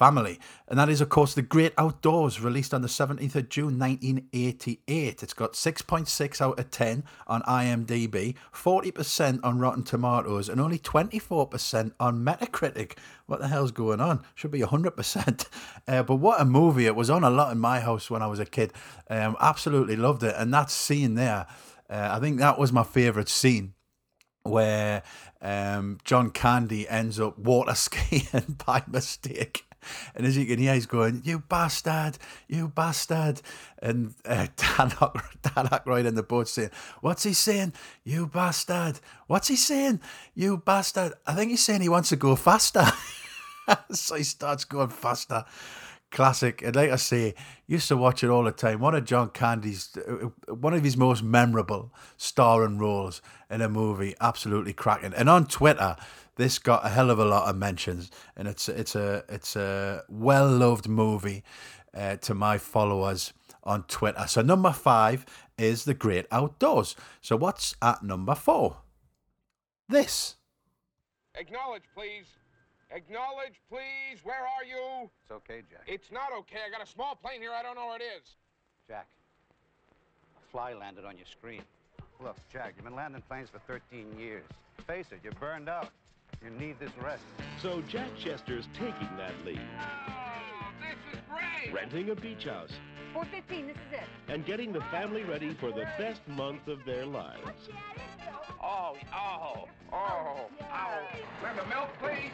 family. 0.00 0.40
And 0.66 0.78
that 0.78 0.88
is, 0.88 1.02
of 1.02 1.10
course, 1.10 1.34
The 1.34 1.42
Great 1.42 1.74
Outdoors, 1.76 2.40
released 2.40 2.72
on 2.72 2.80
the 2.80 2.88
17th 2.88 3.34
of 3.34 3.50
June 3.50 3.78
1988. 3.78 5.22
It's 5.22 5.34
got 5.34 5.52
6.6 5.52 6.40
out 6.40 6.58
of 6.58 6.70
10 6.70 7.04
on 7.26 7.42
IMDb, 7.42 8.34
40% 8.54 9.40
on 9.44 9.58
Rotten 9.58 9.82
Tomatoes, 9.82 10.48
and 10.48 10.58
only 10.58 10.78
24% 10.78 11.92
on 12.00 12.24
Metacritic. 12.24 12.96
What 13.26 13.40
the 13.40 13.48
hell's 13.48 13.72
going 13.72 14.00
on? 14.00 14.22
Should 14.34 14.50
be 14.50 14.60
100%. 14.60 15.46
Uh, 15.88 16.04
but 16.04 16.16
what 16.16 16.40
a 16.40 16.44
movie. 16.44 16.86
It 16.86 16.94
was 16.94 17.10
on 17.10 17.24
a 17.24 17.30
lot 17.30 17.50
in 17.50 17.58
my 17.58 17.80
house 17.80 18.10
when 18.10 18.22
I 18.22 18.28
was 18.28 18.38
a 18.38 18.44
kid. 18.44 18.72
Um, 19.08 19.36
absolutely 19.40 19.96
loved 19.96 20.22
it. 20.22 20.34
And 20.36 20.54
that 20.54 20.70
scene 20.70 21.14
there, 21.14 21.46
uh, 21.88 22.10
I 22.12 22.20
think 22.20 22.38
that 22.38 22.58
was 22.58 22.72
my 22.72 22.84
favourite 22.84 23.28
scene 23.28 23.74
where 24.44 25.02
um, 25.42 25.98
John 26.04 26.30
Candy 26.30 26.88
ends 26.88 27.18
up 27.18 27.38
water 27.38 27.74
skiing 27.86 28.56
by 28.64 28.84
mistake. 28.86 29.64
And 30.14 30.26
as 30.26 30.36
you 30.36 30.46
can 30.46 30.58
hear, 30.58 30.74
he's 30.74 30.86
going, 30.86 31.22
"You 31.24 31.40
bastard! 31.40 32.18
You 32.48 32.68
bastard!" 32.68 33.40
And 33.80 34.14
uh, 34.24 34.46
Dan, 34.56 34.92
Ack- 35.00 35.42
Dan 35.42 35.66
Aykroyd 35.66 36.06
in 36.06 36.14
the 36.14 36.22
boat 36.22 36.48
saying, 36.48 36.70
"What's 37.00 37.22
he 37.22 37.32
saying? 37.32 37.72
You 38.04 38.26
bastard! 38.26 39.00
What's 39.26 39.48
he 39.48 39.56
saying? 39.56 40.00
You 40.34 40.58
bastard!" 40.58 41.14
I 41.26 41.34
think 41.34 41.50
he's 41.50 41.64
saying 41.64 41.80
he 41.80 41.88
wants 41.88 42.08
to 42.10 42.16
go 42.16 42.36
faster. 42.36 42.84
so 43.90 44.16
he 44.16 44.24
starts 44.24 44.64
going 44.64 44.88
faster. 44.88 45.44
Classic. 46.10 46.60
And 46.62 46.74
like 46.74 46.90
I 46.90 46.96
say, 46.96 47.34
used 47.68 47.86
to 47.86 47.96
watch 47.96 48.24
it 48.24 48.30
all 48.30 48.42
the 48.42 48.50
time. 48.50 48.80
One 48.80 48.96
of 48.96 49.04
John 49.04 49.30
Candy's, 49.30 49.96
uh, 49.96 50.52
one 50.52 50.74
of 50.74 50.82
his 50.82 50.96
most 50.96 51.22
memorable 51.22 51.94
starring 52.16 52.78
roles 52.78 53.22
in 53.48 53.60
a 53.60 53.68
movie. 53.68 54.16
Absolutely 54.20 54.72
cracking. 54.72 55.14
And 55.14 55.28
on 55.28 55.46
Twitter, 55.46 55.96
this 56.40 56.58
got 56.58 56.86
a 56.86 56.88
hell 56.88 57.10
of 57.10 57.18
a 57.18 57.24
lot 57.24 57.48
of 57.48 57.56
mentions, 57.56 58.10
and 58.34 58.48
it's 58.48 58.68
it's 58.68 58.94
a 58.94 59.22
it's 59.28 59.56
a 59.56 60.02
well 60.08 60.50
loved 60.50 60.88
movie 60.88 61.44
uh, 61.94 62.16
to 62.16 62.34
my 62.34 62.56
followers 62.56 63.34
on 63.62 63.82
Twitter. 63.84 64.24
So 64.26 64.40
number 64.40 64.72
five 64.72 65.26
is 65.58 65.84
The 65.84 65.92
Great 65.92 66.26
Outdoors. 66.32 66.96
So 67.20 67.36
what's 67.36 67.76
at 67.82 68.02
number 68.02 68.34
four? 68.34 68.78
This. 69.88 70.36
Acknowledge, 71.34 71.82
please. 71.94 72.24
Acknowledge, 72.90 73.60
please. 73.68 74.24
Where 74.24 74.40
are 74.40 74.64
you? 74.66 75.10
It's 75.22 75.30
okay, 75.30 75.62
Jack. 75.70 75.82
It's 75.86 76.10
not 76.10 76.32
okay. 76.38 76.60
I 76.66 76.70
got 76.70 76.82
a 76.82 76.90
small 76.90 77.14
plane 77.14 77.42
here. 77.42 77.52
I 77.52 77.62
don't 77.62 77.76
know 77.76 77.86
where 77.86 77.96
it 77.96 78.02
is. 78.02 78.36
Jack, 78.88 79.06
a 80.36 80.50
fly 80.50 80.72
landed 80.72 81.04
on 81.04 81.18
your 81.18 81.26
screen. 81.26 81.62
Look, 82.22 82.36
Jack, 82.50 82.72
you've 82.76 82.84
been 82.84 82.96
landing 82.96 83.22
planes 83.28 83.50
for 83.50 83.58
13 83.66 84.18
years. 84.18 84.44
Face 84.86 85.06
it, 85.12 85.20
you're 85.22 85.32
burned 85.34 85.68
out. 85.68 85.90
You 86.44 86.50
need 86.50 86.78
this 86.80 86.90
rest. 87.02 87.22
So 87.62 87.82
Jack 87.88 88.08
Chester's 88.18 88.66
taking 88.74 89.08
that 89.18 89.32
lead, 89.44 89.60
Oh, 89.78 90.72
this 90.80 90.96
is 91.14 91.20
great. 91.28 91.74
renting 91.74 92.10
a 92.10 92.14
beach 92.14 92.44
house, 92.44 92.70
415, 93.12 93.66
this 93.66 93.76
is 93.76 93.92
it. 94.00 94.32
and 94.32 94.46
getting 94.46 94.72
the 94.72 94.80
family 94.90 95.22
ready 95.24 95.54
for 95.60 95.70
the 95.70 95.84
best 95.98 96.26
month 96.28 96.66
of 96.68 96.78
their 96.86 97.04
lives. 97.04 97.68
Oh, 98.62 98.96
oh, 99.14 99.66
oh, 99.92 100.46
oh. 100.72 100.98
Remember 101.42 101.66
milk, 101.68 101.90
please? 102.00 102.32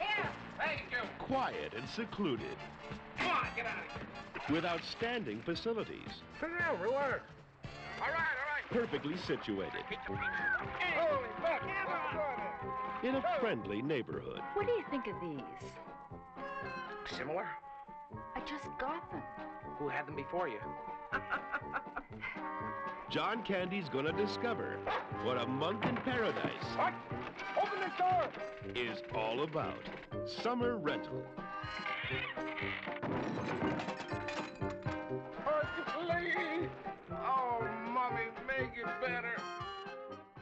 Here. 0.00 0.28
Thank 0.58 0.82
you. 0.90 0.98
Quiet 1.20 1.72
and 1.76 1.88
secluded, 1.90 2.56
Come 3.18 3.28
on, 3.30 3.46
get 3.54 3.66
out 3.66 3.76
of 3.78 4.00
here. 4.46 4.54
with 4.56 4.64
outstanding 4.64 5.42
facilities, 5.42 6.08
Sit 6.40 6.48
down, 6.58 6.80
relax. 6.80 7.20
All 8.00 8.08
right, 8.08 8.10
all 8.10 8.10
right. 8.10 8.47
Perfectly 8.70 9.16
situated, 9.16 9.82
Holy 10.06 11.28
fuck. 11.42 11.62
What's 11.62 12.12
going 12.14 12.38
in 13.02 13.14
a 13.14 13.22
friendly 13.40 13.80
neighborhood. 13.80 14.40
What 14.54 14.66
do 14.66 14.72
you 14.72 14.84
think 14.90 15.06
of 15.06 15.14
these? 15.20 15.40
Similar? 17.16 17.46
I 18.34 18.40
just 18.40 18.64
got 18.78 19.10
them. 19.10 19.22
Who 19.78 19.88
had 19.88 20.06
them 20.06 20.16
before 20.16 20.48
you? 20.48 20.58
John 23.10 23.42
Candy's 23.42 23.88
gonna 23.88 24.12
discover 24.12 24.76
what 25.22 25.38
a 25.38 25.46
month 25.46 25.84
in 25.84 25.96
paradise 25.96 26.64
What? 26.76 26.92
Open 27.56 27.80
this 27.80 27.92
door. 27.98 28.28
is 28.74 28.98
all 29.14 29.42
about. 29.44 29.88
Summer 30.42 30.76
rental. 30.76 31.24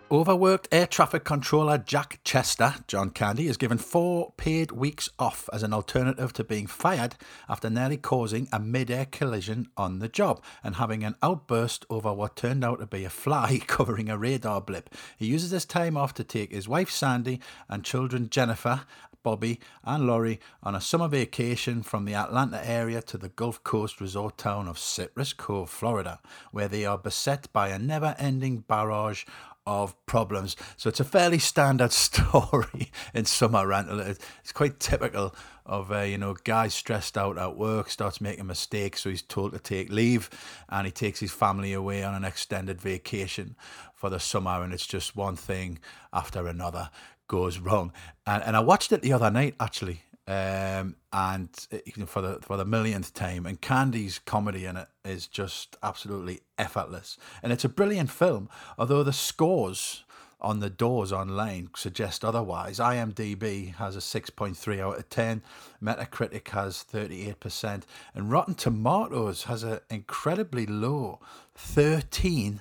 Overworked 0.09 0.69
air 0.71 0.87
traffic 0.87 1.25
controller 1.25 1.79
Jack 1.79 2.21
Chester, 2.23 2.75
John 2.87 3.11
Candy, 3.11 3.49
is 3.49 3.57
given 3.57 3.77
four 3.77 4.33
paid 4.37 4.71
weeks 4.71 5.09
off 5.19 5.49
as 5.53 5.65
an 5.65 5.73
alternative 5.73 6.33
to 6.35 6.45
being 6.45 6.69
fired 6.69 7.17
after 7.49 7.69
nearly 7.69 7.97
causing 7.97 8.47
a 8.53 8.61
mid 8.61 8.89
air 8.89 9.07
collision 9.07 9.67
on 9.77 9.99
the 9.99 10.09
job 10.09 10.41
and 10.63 10.77
having 10.77 11.03
an 11.03 11.17
outburst 11.25 11.85
over 11.91 12.13
what 12.13 12.37
turned 12.37 12.65
out 12.65 12.79
to 12.79 12.87
be 12.87 13.05
a 13.05 13.11
fly 13.11 13.61
covering 13.67 14.09
a 14.09 14.17
radar 14.17 14.61
blip. 14.61 14.91
He 15.17 15.27
uses 15.27 15.51
this 15.51 15.65
time 15.65 15.97
off 15.97 16.15
to 16.15 16.25
take 16.25 16.53
his 16.53 16.69
wife 16.69 16.91
Sandy 16.91 17.41
and 17.69 17.83
children 17.83 18.31
Jennifer, 18.31 18.83
Bobby, 19.27 19.59
and 19.83 20.07
Laurie 20.07 20.39
on 20.63 20.77
a 20.77 20.81
summer 20.81 21.09
vacation 21.09 21.83
from 21.83 22.05
the 22.05 22.15
Atlanta 22.15 22.65
area 22.65 23.03
to 23.03 23.19
the 23.19 23.29
Gulf 23.29 23.65
Coast 23.65 24.01
resort 24.01 24.39
town 24.39 24.69
of 24.69 24.79
Citrus 24.79 25.33
Cove, 25.33 25.69
Florida, 25.69 26.21
where 26.53 26.69
they 26.69 26.87
are 26.87 26.97
beset 26.97 27.53
by 27.53 27.71
a 27.71 27.77
never 27.77 28.15
ending 28.21 28.59
barrage 28.59 29.25
of 29.67 29.97
problems. 30.07 30.55
So 30.77 30.89
it's 30.89 31.01
a 31.01 31.05
fairly 31.05 31.41
standard 31.41 31.91
story 32.07 32.93
in 33.13 33.25
summer 33.25 33.67
rental. 33.67 33.99
It's 33.99 34.53
quite 34.55 34.79
typical 34.79 35.35
of 35.65 35.91
uh, 35.91 36.03
you 36.03 36.19
know 36.19 36.37
guy 36.45 36.69
stressed 36.69 37.19
out 37.19 37.37
at 37.37 37.57
work, 37.57 37.91
starts 37.91 38.21
making 38.21 38.47
mistakes, 38.47 39.01
so 39.01 39.11
he's 39.11 39.23
told 39.23 39.55
to 39.55 39.59
take 39.59 39.91
leave, 39.91 40.31
and 40.69 40.87
he 40.87 40.93
takes 40.93 41.19
his 41.19 41.33
family 41.33 41.73
away 41.73 42.05
on 42.05 42.15
an 42.15 42.25
extended 42.25 42.81
vacation 42.81 43.57
for 43.93 44.09
the 44.09 44.21
summer, 44.21 44.63
and 44.63 44.73
it's 44.73 44.87
just 44.87 45.17
one 45.17 45.35
thing 45.35 45.81
after 46.13 46.47
another 46.47 46.91
goes 47.29 47.59
wrong. 47.59 47.93
And 48.27 48.43
and 48.43 48.57
I 48.57 48.61
watched 48.61 48.93
it 48.93 49.03
the 49.03 49.13
other 49.13 49.31
night 49.31 49.55
actually. 49.61 50.03
Um, 50.29 50.97
and 51.13 51.49
uh, 51.73 51.79
you 51.85 51.93
know, 51.99 52.07
for 52.07 52.21
the 52.21 52.39
for 52.41 52.57
the 52.57 52.65
millionth 52.65 53.15
time, 53.15 53.47
and 53.47 53.61
Candy's 53.61 54.19
comedy 54.19 54.65
in 54.65 54.77
it 54.77 54.89
is 55.05 55.29
just 55.29 55.77
absolutely 55.85 56.41
effortless, 56.59 57.17
and 57.45 57.53
it's 57.53 57.65
a 57.65 57.69
brilliant 57.69 58.11
film. 58.11 58.49
Although 58.77 59.05
the 59.05 59.13
scores 59.13 60.03
on 60.41 60.61
the 60.61 60.71
doors 60.71 61.13
online 61.13 61.71
suggest 61.75 62.25
otherwise. 62.25 62.79
IMDb 62.79 63.75
has 63.77 63.97
a 63.97 64.01
6.3 64.01 64.81
out 64.81 64.99
of 64.99 65.09
10, 65.09 65.43
Metacritic 65.83 66.49
has 66.49 66.85
38%, 66.93 67.83
and 68.15 68.31
Rotten 68.31 68.55
Tomatoes 68.55 69.45
has 69.45 69.63
an 69.63 69.81
incredibly 69.91 70.67
low 70.67 71.21
13%. 71.59 72.61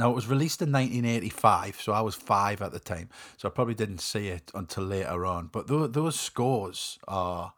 Now, 0.00 0.12
it 0.12 0.14
was 0.14 0.28
released 0.28 0.62
in 0.62 0.72
1985, 0.72 1.78
so 1.78 1.92
I 1.92 2.00
was 2.00 2.14
five 2.14 2.62
at 2.62 2.72
the 2.72 2.80
time, 2.80 3.10
so 3.36 3.46
I 3.46 3.50
probably 3.50 3.74
didn't 3.74 4.00
see 4.00 4.28
it 4.28 4.50
until 4.54 4.84
later 4.84 5.26
on. 5.26 5.50
But 5.52 5.66
tho- 5.66 5.88
those 5.88 6.18
scores 6.18 6.98
are 7.06 7.52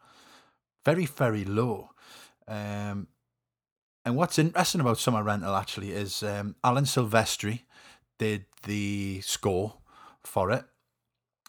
very, 0.85 1.07
very 1.07 1.45
low. 1.45 1.91
Um, 2.49 3.07
and 4.05 4.17
what's 4.17 4.41
interesting 4.41 4.81
about 4.81 4.99
Summer 4.99 5.23
Rental 5.23 5.55
actually 5.55 5.93
is 5.93 6.25
um, 6.25 6.57
Alan 6.65 6.83
Silvestri 6.83 7.61
did 8.19 8.47
the 8.65 9.21
score 9.21 9.75
for 10.25 10.51
it, 10.51 10.65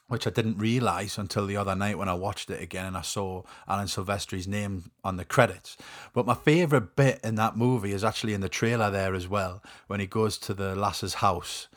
which 0.07 0.27
I 0.27 0.29
didn't 0.29 0.57
realise 0.57 1.17
until 1.17 1.48
the 1.48 1.57
other 1.57 1.75
night 1.75 1.98
when 1.98 2.10
I 2.10 2.13
watched 2.13 2.50
it 2.50 2.62
again 2.62 2.86
and 2.86 2.98
I 2.98 3.01
saw 3.01 3.43
Alan 3.67 3.88
Silvestri's 3.88 4.48
name 4.48 4.91
on 5.03 5.17
the 5.17 5.25
credits. 5.25 5.77
But 6.13 6.25
my 6.25 6.36
favourite 6.36 6.95
bit 6.95 7.19
in 7.24 7.36
that 7.36 7.57
movie 7.57 7.93
is 7.93 8.03
actually 8.03 8.33
in 8.33 8.41
the 8.41 8.50
trailer 8.50 8.91
there 8.91 9.15
as 9.15 9.27
well, 9.27 9.63
when 9.88 10.00
he 10.00 10.07
goes 10.07 10.38
to 10.39 10.53
the 10.53 10.75
lass's 10.75 11.15
house. 11.15 11.67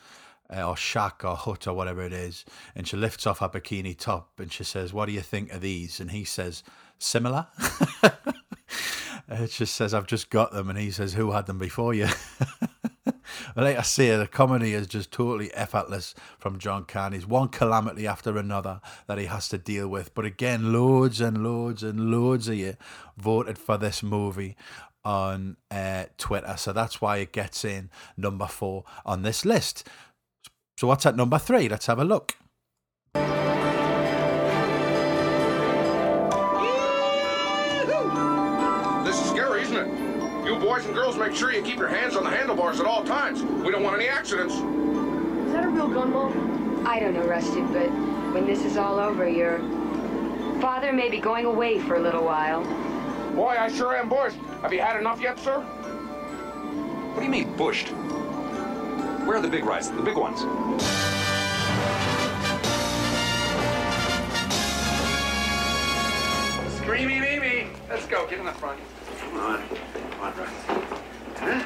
Uh, 0.49 0.65
or 0.65 0.77
shack 0.77 1.25
or 1.25 1.35
hut 1.35 1.67
or 1.67 1.73
whatever 1.73 2.01
it 2.01 2.13
is, 2.13 2.45
and 2.73 2.87
she 2.87 2.95
lifts 2.95 3.27
off 3.27 3.39
her 3.39 3.49
bikini 3.49 3.93
top 3.97 4.29
and 4.39 4.49
she 4.49 4.63
says, 4.63 4.93
"What 4.93 5.07
do 5.07 5.11
you 5.11 5.19
think 5.19 5.51
of 5.51 5.59
these?" 5.59 5.99
And 5.99 6.09
he 6.09 6.23
says, 6.23 6.63
"Similar." 6.97 7.47
it 9.27 9.47
just 9.47 9.75
says, 9.75 9.93
"I've 9.93 10.07
just 10.07 10.29
got 10.29 10.53
them," 10.53 10.69
and 10.69 10.79
he 10.79 10.89
says, 10.89 11.15
"Who 11.15 11.31
had 11.31 11.47
them 11.47 11.57
before 11.57 11.93
you?" 11.93 12.07
But 13.57 13.63
like 13.63 13.77
I 13.79 13.81
say, 13.81 14.15
the 14.15 14.27
comedy 14.27 14.75
is 14.75 14.85
just 14.85 15.11
totally 15.11 15.51
effortless 15.55 16.13
from 16.37 16.59
John 16.59 16.85
Candy's 16.85 17.25
one 17.25 17.47
calamity 17.47 18.05
after 18.05 18.37
another 18.37 18.81
that 19.07 19.17
he 19.17 19.25
has 19.25 19.49
to 19.49 19.57
deal 19.57 19.87
with. 19.87 20.13
But 20.13 20.25
again, 20.25 20.71
loads 20.71 21.19
and 21.19 21.43
loads 21.43 21.81
and 21.81 22.11
loads 22.11 22.47
of 22.47 22.53
you 22.53 22.75
voted 23.17 23.57
for 23.57 23.79
this 23.79 24.03
movie 24.03 24.55
on 25.03 25.57
uh, 25.71 26.03
Twitter. 26.19 26.53
So 26.55 26.71
that's 26.71 27.01
why 27.01 27.17
it 27.17 27.31
gets 27.33 27.65
in 27.65 27.89
number 28.15 28.45
four 28.45 28.83
on 29.07 29.23
this 29.23 29.43
list. 29.43 29.87
So 30.77 30.85
what's 30.85 31.07
at 31.07 31.15
number 31.15 31.39
three? 31.39 31.67
Let's 31.67 31.87
have 31.87 31.97
a 31.97 32.05
look. 32.05 32.37
Make 41.27 41.35
sure 41.35 41.51
you 41.51 41.61
keep 41.61 41.77
your 41.77 41.89
hands 41.89 42.15
on 42.15 42.23
the 42.23 42.29
handlebars 42.29 42.79
at 42.79 42.85
all 42.85 43.03
times. 43.03 43.43
We 43.43 43.69
don't 43.69 43.83
want 43.83 43.97
any 43.97 44.07
accidents. 44.07 44.53
Is 44.53 45.51
that 45.51 45.65
a 45.65 45.67
real 45.67 45.89
gun, 45.89 46.13
Mom? 46.13 46.87
I 46.87 47.01
don't 47.01 47.13
know, 47.13 47.25
Rusty, 47.25 47.59
but 47.63 47.89
when 48.33 48.45
this 48.45 48.63
is 48.63 48.77
all 48.77 48.97
over, 48.97 49.27
your 49.27 49.59
father 50.61 50.93
may 50.93 51.09
be 51.09 51.19
going 51.19 51.45
away 51.45 51.79
for 51.79 51.95
a 51.95 51.99
little 51.99 52.23
while. 52.23 52.63
Boy, 53.35 53.57
I 53.59 53.67
sure 53.67 53.97
am 53.97 54.07
bushed. 54.07 54.37
Have 54.61 54.71
you 54.71 54.79
had 54.79 54.97
enough 54.97 55.19
yet, 55.19 55.37
sir? 55.37 55.59
What 55.59 57.19
do 57.19 57.25
you 57.25 57.31
mean, 57.31 57.53
bushed? 57.57 57.89
Where 59.27 59.35
are 59.35 59.41
the 59.41 59.49
big 59.49 59.65
rides? 59.65 59.91
The 59.91 60.01
big 60.01 60.15
ones? 60.15 60.39
Screamy 66.79 67.19
Mimi. 67.19 67.67
Let's 67.89 68.05
go. 68.05 68.25
Get 68.27 68.39
in 68.39 68.45
the 68.45 68.53
front. 68.53 68.79
Come 69.19 69.37
on. 69.39 69.63
Come 70.11 70.21
on, 70.21 70.96
Russ. 71.41 71.63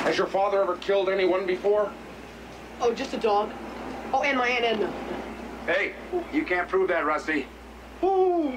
Has 0.00 0.18
your 0.18 0.26
father 0.26 0.62
ever 0.62 0.76
killed 0.76 1.08
anyone 1.08 1.46
before? 1.46 1.92
Oh, 2.80 2.92
just 2.92 3.14
a 3.14 3.18
dog. 3.18 3.50
Oh, 4.12 4.22
and 4.22 4.38
my 4.38 4.48
Aunt 4.48 4.64
Edna. 4.64 4.92
Hey, 5.66 5.94
you 6.32 6.44
can't 6.44 6.68
prove 6.68 6.88
that, 6.88 7.04
Rusty. 7.04 7.46
Ooh. 8.02 8.52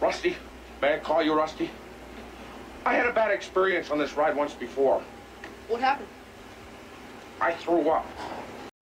Rusty. 0.00 0.36
May 0.80 0.94
I 0.94 0.98
call 0.98 1.22
you 1.22 1.34
Rusty? 1.34 1.70
I 2.86 2.94
had 2.94 3.06
a 3.06 3.12
bad 3.12 3.30
experience 3.30 3.90
on 3.90 3.98
this 3.98 4.14
ride 4.14 4.34
once 4.34 4.54
before. 4.54 5.02
What 5.68 5.80
happened? 5.80 6.08
I 7.40 7.52
threw 7.52 7.90
up. 7.90 8.06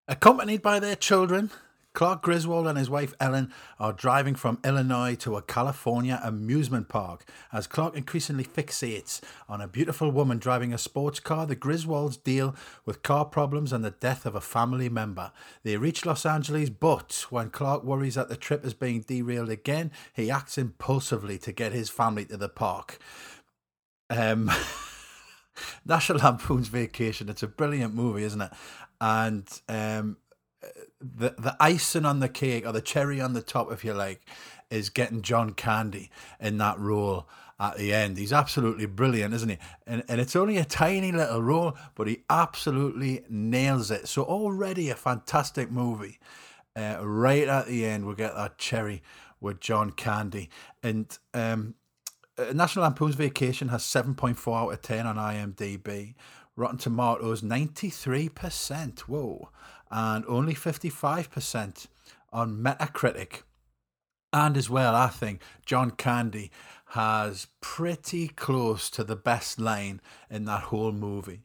Accompanied 0.06 0.62
by 0.62 0.78
their 0.78 0.94
children, 0.96 1.50
Clark 1.98 2.22
Griswold 2.22 2.68
and 2.68 2.78
his 2.78 2.88
wife 2.88 3.12
Ellen 3.18 3.52
are 3.80 3.92
driving 3.92 4.36
from 4.36 4.60
Illinois 4.64 5.16
to 5.16 5.34
a 5.34 5.42
California 5.42 6.20
amusement 6.22 6.88
park. 6.88 7.28
As 7.52 7.66
Clark 7.66 7.96
increasingly 7.96 8.44
fixates 8.44 9.20
on 9.48 9.60
a 9.60 9.66
beautiful 9.66 10.12
woman 10.12 10.38
driving 10.38 10.72
a 10.72 10.78
sports 10.78 11.18
car, 11.18 11.44
the 11.44 11.56
Griswolds 11.56 12.22
deal 12.22 12.54
with 12.84 13.02
car 13.02 13.24
problems 13.24 13.72
and 13.72 13.84
the 13.84 13.90
death 13.90 14.26
of 14.26 14.36
a 14.36 14.40
family 14.40 14.88
member. 14.88 15.32
They 15.64 15.76
reach 15.76 16.06
Los 16.06 16.24
Angeles, 16.24 16.70
but 16.70 17.26
when 17.30 17.50
Clark 17.50 17.82
worries 17.82 18.14
that 18.14 18.28
the 18.28 18.36
trip 18.36 18.64
is 18.64 18.74
being 18.74 19.00
derailed 19.00 19.50
again, 19.50 19.90
he 20.14 20.30
acts 20.30 20.56
impulsively 20.56 21.36
to 21.38 21.50
get 21.50 21.72
his 21.72 21.90
family 21.90 22.26
to 22.26 22.36
the 22.36 22.48
park. 22.48 23.00
Um, 24.08 24.52
National 25.84 26.18
Lampoon's 26.18 26.68
Vacation. 26.68 27.28
It's 27.28 27.42
a 27.42 27.48
brilliant 27.48 27.92
movie, 27.92 28.22
isn't 28.22 28.40
it? 28.40 28.52
And 29.00 29.48
um, 29.68 30.16
the 31.00 31.34
the 31.38 31.56
icing 31.60 32.04
on 32.04 32.20
the 32.20 32.28
cake 32.28 32.66
or 32.66 32.72
the 32.72 32.80
cherry 32.80 33.20
on 33.20 33.32
the 33.32 33.42
top, 33.42 33.72
if 33.72 33.84
you 33.84 33.92
like, 33.92 34.22
is 34.70 34.90
getting 34.90 35.22
John 35.22 35.52
Candy 35.52 36.10
in 36.40 36.58
that 36.58 36.78
role 36.78 37.28
at 37.60 37.76
the 37.76 37.92
end. 37.92 38.18
He's 38.18 38.32
absolutely 38.32 38.86
brilliant, 38.86 39.34
isn't 39.34 39.48
he? 39.48 39.58
And 39.86 40.04
and 40.08 40.20
it's 40.20 40.36
only 40.36 40.56
a 40.56 40.64
tiny 40.64 41.12
little 41.12 41.42
role, 41.42 41.76
but 41.94 42.06
he 42.06 42.24
absolutely 42.30 43.24
nails 43.28 43.90
it. 43.90 44.08
So 44.08 44.22
already 44.22 44.90
a 44.90 44.94
fantastic 44.94 45.70
movie. 45.70 46.18
Uh, 46.76 46.98
right 47.00 47.48
at 47.48 47.66
the 47.66 47.84
end, 47.84 48.06
we'll 48.06 48.14
get 48.14 48.36
that 48.36 48.58
cherry 48.58 49.02
with 49.40 49.60
John 49.60 49.90
Candy. 49.90 50.48
And 50.82 51.16
um, 51.34 51.74
uh, 52.38 52.52
National 52.52 52.84
Lampoon's 52.84 53.16
Vacation 53.16 53.68
has 53.68 53.82
7.4 53.82 54.56
out 54.56 54.72
of 54.72 54.82
10 54.82 55.06
on 55.06 55.16
IMDb. 55.16 56.14
Rotten 56.58 56.78
Tomatoes, 56.78 57.40
93%. 57.40 59.00
Whoa. 59.00 59.48
And 59.92 60.24
only 60.26 60.54
55% 60.54 61.86
on 62.32 62.58
Metacritic. 62.58 63.42
And 64.32 64.56
as 64.56 64.68
well, 64.68 64.94
I 64.94 65.06
think 65.06 65.40
John 65.64 65.92
Candy 65.92 66.50
has 66.92 67.46
pretty 67.60 68.28
close 68.28 68.90
to 68.90 69.04
the 69.04 69.14
best 69.14 69.60
line 69.60 70.00
in 70.28 70.46
that 70.46 70.64
whole 70.64 70.90
movie. 70.90 71.42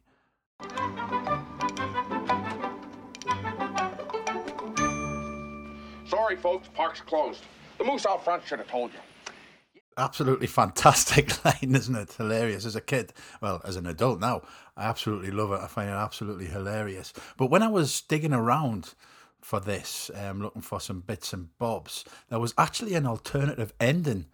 Sorry, 6.08 6.36
folks, 6.36 6.68
park's 6.74 7.00
closed. 7.00 7.44
The 7.78 7.84
moose 7.84 8.04
out 8.04 8.24
front 8.24 8.44
should 8.44 8.58
have 8.58 8.68
told 8.68 8.92
you. 8.92 8.98
Absolutely 9.96 10.46
fantastic 10.46 11.44
line, 11.44 11.74
isn't 11.74 11.94
it? 11.94 12.12
Hilarious 12.12 12.64
as 12.64 12.76
a 12.76 12.80
kid. 12.80 13.12
Well, 13.40 13.60
as 13.64 13.76
an 13.76 13.86
adult 13.86 14.20
now, 14.20 14.42
I 14.76 14.84
absolutely 14.84 15.30
love 15.30 15.52
it. 15.52 15.60
I 15.60 15.66
find 15.66 15.90
it 15.90 15.94
absolutely 15.94 16.46
hilarious. 16.46 17.12
But 17.36 17.50
when 17.50 17.62
I 17.62 17.68
was 17.68 18.00
digging 18.00 18.32
around 18.32 18.94
for 19.40 19.60
this, 19.60 20.10
um, 20.14 20.40
looking 20.40 20.62
for 20.62 20.80
some 20.80 21.00
bits 21.00 21.32
and 21.32 21.56
bobs, 21.58 22.04
there 22.28 22.40
was 22.40 22.54
actually 22.56 22.94
an 22.94 23.06
alternative 23.06 23.72
ending 23.78 24.26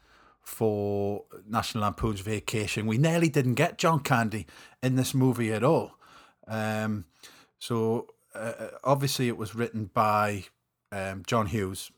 for 0.43 1.25
National 1.47 1.83
Lampoon's 1.83 2.21
Vacation. 2.21 2.87
We 2.87 2.99
nearly 2.99 3.29
didn't 3.29 3.55
get 3.55 3.79
John 3.79 4.01
Candy 4.01 4.47
in 4.83 4.97
this 4.97 5.15
movie 5.15 5.53
at 5.53 5.63
all. 5.63 5.99
Um, 6.47 7.05
so 7.59 8.09
uh, 8.35 8.69
obviously, 8.83 9.29
it 9.29 9.37
was 9.37 9.55
written 9.55 9.91
by 9.93 10.45
um, 10.93 11.23
John 11.27 11.47
Hughes. 11.47 11.91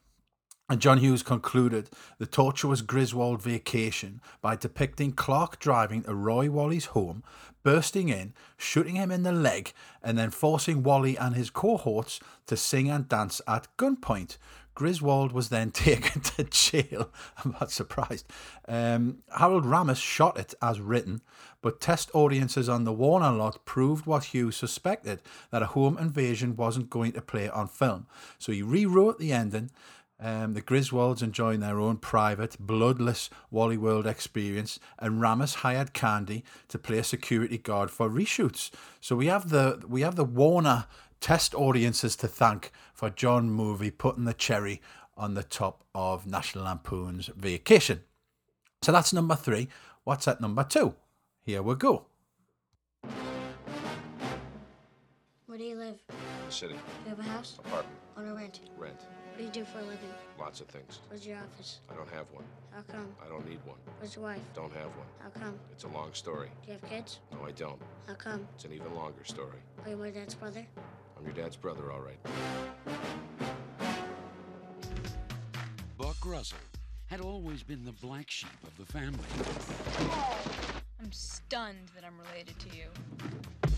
And 0.72 0.80
John 0.80 0.96
Hughes 0.96 1.22
concluded 1.22 1.90
the 2.16 2.24
tortuous 2.24 2.80
Griswold 2.80 3.42
vacation 3.42 4.22
by 4.40 4.56
depicting 4.56 5.12
Clark 5.12 5.58
driving 5.58 6.04
to 6.04 6.14
Roy 6.14 6.50
Wally's 6.50 6.86
home, 6.86 7.22
bursting 7.62 8.08
in, 8.08 8.32
shooting 8.56 8.94
him 8.94 9.10
in 9.10 9.22
the 9.22 9.32
leg, 9.32 9.74
and 10.02 10.16
then 10.16 10.30
forcing 10.30 10.82
Wally 10.82 11.14
and 11.18 11.36
his 11.36 11.50
cohorts 11.50 12.20
to 12.46 12.56
sing 12.56 12.88
and 12.88 13.06
dance 13.06 13.42
at 13.46 13.68
gunpoint. 13.76 14.38
Griswold 14.74 15.32
was 15.32 15.50
then 15.50 15.70
taken 15.72 16.22
to 16.22 16.44
jail. 16.44 17.10
I'm 17.44 17.54
not 17.60 17.70
surprised. 17.70 18.26
Um, 18.66 19.18
Harold 19.36 19.64
Ramis 19.64 20.02
shot 20.02 20.38
it 20.38 20.54
as 20.62 20.80
written, 20.80 21.20
but 21.60 21.82
test 21.82 22.10
audiences 22.14 22.70
on 22.70 22.84
the 22.84 22.94
Warner 22.94 23.32
lot 23.32 23.62
proved 23.66 24.06
what 24.06 24.24
Hughes 24.24 24.56
suspected 24.56 25.20
that 25.50 25.62
a 25.62 25.66
home 25.66 25.98
invasion 25.98 26.56
wasn't 26.56 26.88
going 26.88 27.12
to 27.12 27.20
play 27.20 27.50
on 27.50 27.68
film. 27.68 28.06
So 28.38 28.52
he 28.52 28.62
rewrote 28.62 29.18
the 29.18 29.32
ending. 29.32 29.70
Um, 30.24 30.54
the 30.54 30.62
Griswolds 30.62 31.20
enjoying 31.20 31.58
their 31.58 31.80
own 31.80 31.96
private, 31.96 32.56
bloodless 32.60 33.28
Wally 33.50 33.76
World 33.76 34.06
experience, 34.06 34.78
and 35.00 35.20
Ramis 35.20 35.56
hired 35.56 35.92
Candy 35.92 36.44
to 36.68 36.78
play 36.78 36.98
a 36.98 37.04
security 37.04 37.58
guard 37.58 37.90
for 37.90 38.08
reshoots. 38.08 38.70
So 39.00 39.16
we 39.16 39.26
have 39.26 39.48
the 39.50 39.82
we 39.88 40.02
have 40.02 40.14
the 40.14 40.24
Warner 40.24 40.86
test 41.20 41.56
audiences 41.56 42.14
to 42.16 42.28
thank 42.28 42.70
for 42.94 43.10
John 43.10 43.50
Movie 43.50 43.90
putting 43.90 44.24
the 44.24 44.32
cherry 44.32 44.80
on 45.16 45.34
the 45.34 45.42
top 45.42 45.82
of 45.92 46.24
National 46.24 46.64
Lampoon's 46.64 47.26
Vacation. 47.36 48.02
So 48.80 48.92
that's 48.92 49.12
number 49.12 49.34
three. 49.34 49.66
What's 50.04 50.28
at 50.28 50.40
number 50.40 50.62
two? 50.62 50.94
Here 51.42 51.62
we 51.62 51.74
go. 51.74 52.06
Where 55.46 55.58
do 55.58 55.64
you 55.64 55.74
live? 55.74 55.98
City, 56.52 56.74
Do 56.74 56.80
you 57.04 57.16
have 57.16 57.18
a 57.18 57.22
house? 57.22 57.58
apartment, 57.64 57.96
On 58.16 58.26
a 58.28 58.34
rent? 58.34 58.60
rent, 58.76 59.00
What 59.30 59.38
do 59.38 59.44
you 59.44 59.50
do 59.50 59.64
for 59.64 59.78
a 59.78 59.82
living? 59.82 60.10
lots 60.38 60.60
of 60.60 60.66
things. 60.68 61.00
Where's 61.08 61.26
your 61.26 61.38
office? 61.38 61.80
I 61.90 61.94
don't 61.94 62.10
have 62.10 62.26
one. 62.30 62.44
How 62.72 62.82
come? 62.82 63.08
I 63.24 63.28
don't 63.28 63.48
need 63.48 63.58
one. 63.64 63.78
Where's 63.98 64.14
your 64.16 64.24
wife? 64.24 64.40
Don't 64.54 64.72
have 64.74 64.88
one. 64.88 65.06
How 65.22 65.30
come? 65.30 65.58
It's 65.72 65.84
a 65.84 65.88
long 65.88 66.10
story. 66.12 66.48
Do 66.66 66.72
you 66.72 66.78
have 66.80 66.90
kids? 66.90 67.20
No, 67.32 67.38
I 67.46 67.52
don't. 67.52 67.80
How 68.06 68.14
come? 68.14 68.46
It's 68.54 68.64
an 68.66 68.72
even 68.72 68.94
longer 68.94 69.24
story. 69.24 69.58
Are 69.84 69.90
you 69.90 69.96
my 69.96 70.10
dad's 70.10 70.34
brother? 70.34 70.66
I'm 71.18 71.24
your 71.24 71.32
dad's 71.34 71.56
brother, 71.56 71.90
all 71.90 72.00
right. 72.00 72.18
Buck 75.96 76.16
Russell 76.26 76.58
had 77.06 77.20
always 77.20 77.62
been 77.62 77.84
the 77.84 77.92
black 77.92 78.30
sheep 78.30 78.50
of 78.66 78.76
the 78.76 78.84
family. 78.92 79.18
I'm 81.02 81.12
stunned 81.12 81.88
that 81.94 82.04
I'm 82.04 82.18
related 82.30 82.58
to 82.60 82.76
you. 82.76 83.71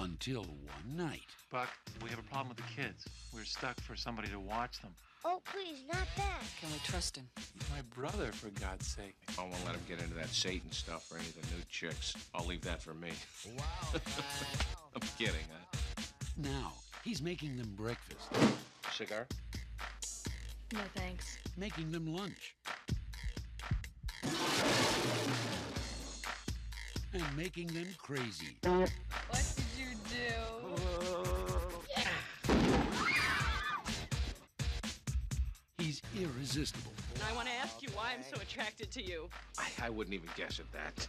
Until 0.00 0.42
one 0.42 0.96
night, 0.96 1.26
Buck, 1.50 1.68
we 2.02 2.08
have 2.10 2.20
a 2.20 2.22
problem 2.22 2.48
with 2.48 2.58
the 2.58 2.82
kids. 2.82 3.04
We're 3.34 3.44
stuck 3.44 3.80
for 3.80 3.96
somebody 3.96 4.28
to 4.28 4.38
watch 4.38 4.80
them. 4.80 4.92
Oh, 5.24 5.42
please, 5.44 5.82
not 5.92 6.06
that. 6.16 6.42
Can 6.60 6.70
we 6.70 6.78
trust 6.84 7.16
him? 7.16 7.28
My 7.70 7.82
brother, 7.94 8.30
for 8.30 8.48
God's 8.60 8.86
sake. 8.86 9.16
I 9.36 9.42
won't 9.42 9.64
let 9.66 9.74
him 9.74 9.80
get 9.88 10.00
into 10.00 10.14
that 10.14 10.28
Satan 10.28 10.70
stuff 10.70 11.10
or 11.10 11.18
any 11.18 11.26
of 11.26 11.34
the 11.34 11.56
new 11.56 11.62
chicks. 11.68 12.14
I'll 12.32 12.46
leave 12.46 12.62
that 12.62 12.80
for 12.80 12.94
me. 12.94 13.10
Wow. 13.56 14.00
I'm 14.94 15.02
kidding. 15.18 15.34
Huh? 15.50 16.02
now 16.36 16.72
he's 17.02 17.20
making 17.20 17.56
them 17.56 17.72
breakfast, 17.76 18.28
Cigar? 18.92 19.26
No 20.72 20.80
thanks. 20.94 21.38
making 21.56 21.90
them 21.90 22.14
lunch, 22.14 22.54
and 27.12 27.36
making 27.36 27.66
them 27.68 27.88
crazy. 27.98 28.56
Irresistible. 36.36 36.92
And 37.14 37.22
I 37.30 37.34
want 37.34 37.48
to 37.48 37.54
ask 37.54 37.82
you 37.82 37.88
why 37.94 38.12
I'm 38.16 38.22
so 38.22 38.40
attracted 38.40 38.90
to 38.92 39.02
you. 39.02 39.28
I, 39.58 39.86
I 39.86 39.90
wouldn't 39.90 40.14
even 40.14 40.28
guess 40.36 40.60
at 40.60 40.70
that. 40.72 41.06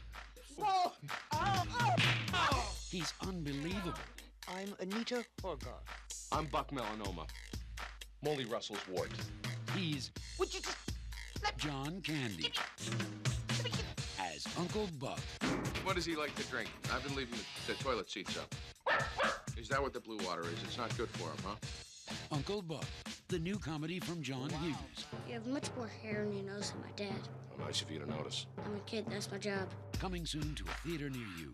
Whoa! 0.57 0.91
Oh, 1.33 1.63
oh, 1.79 1.95
oh! 2.33 2.71
He's 2.89 3.13
unbelievable. 3.21 3.93
I'm 4.47 4.73
Anita 4.79 5.23
Horgar. 5.41 5.79
I'm 6.31 6.45
Buck 6.45 6.71
Melanoma. 6.71 7.27
Molly 8.23 8.45
Russell's 8.45 8.85
ward. 8.89 9.11
He's 9.75 10.11
Would 10.37 10.53
you 10.53 10.59
just 10.59 10.77
John 11.57 12.01
Candy 12.01 12.51
as 14.19 14.45
Uncle 14.57 14.87
Buck. 14.99 15.19
What 15.83 15.95
does 15.95 16.05
he 16.05 16.15
like 16.15 16.35
to 16.35 16.43
drink? 16.43 16.69
I've 16.93 17.03
been 17.03 17.15
leaving 17.15 17.37
the, 17.65 17.73
the 17.73 17.83
toilet 17.83 18.09
seats 18.09 18.37
up. 18.37 18.53
Is 19.57 19.69
that 19.69 19.81
what 19.81 19.93
the 19.93 19.99
blue 19.99 20.17
water 20.25 20.43
is? 20.43 20.61
It's 20.63 20.77
not 20.77 20.95
good 20.97 21.09
for 21.09 21.29
him, 21.29 21.37
huh? 21.45 21.55
Uncle 22.31 22.61
Buck, 22.61 22.85
the 23.29 23.37
new 23.37 23.59
comedy 23.59 23.99
from 23.99 24.23
John 24.23 24.49
Hughes. 24.49 25.05
You 25.27 25.35
have 25.35 25.45
much 25.45 25.69
more 25.77 25.87
hair 26.01 26.25
on 26.25 26.33
your 26.35 26.45
nose 26.45 26.71
than 26.71 26.81
my 26.81 26.91
dad. 26.95 27.27
How 27.55 27.63
nice 27.63 27.79
of 27.83 27.91
you 27.91 27.99
to 27.99 28.09
notice. 28.09 28.47
I'm 28.65 28.75
a 28.75 28.79
kid, 28.87 29.05
that's 29.07 29.31
my 29.31 29.37
job. 29.37 29.69
Coming 29.99 30.25
soon 30.25 30.55
to 30.55 30.63
a 30.63 30.87
theater 30.87 31.11
near 31.11 31.27
you. 31.39 31.53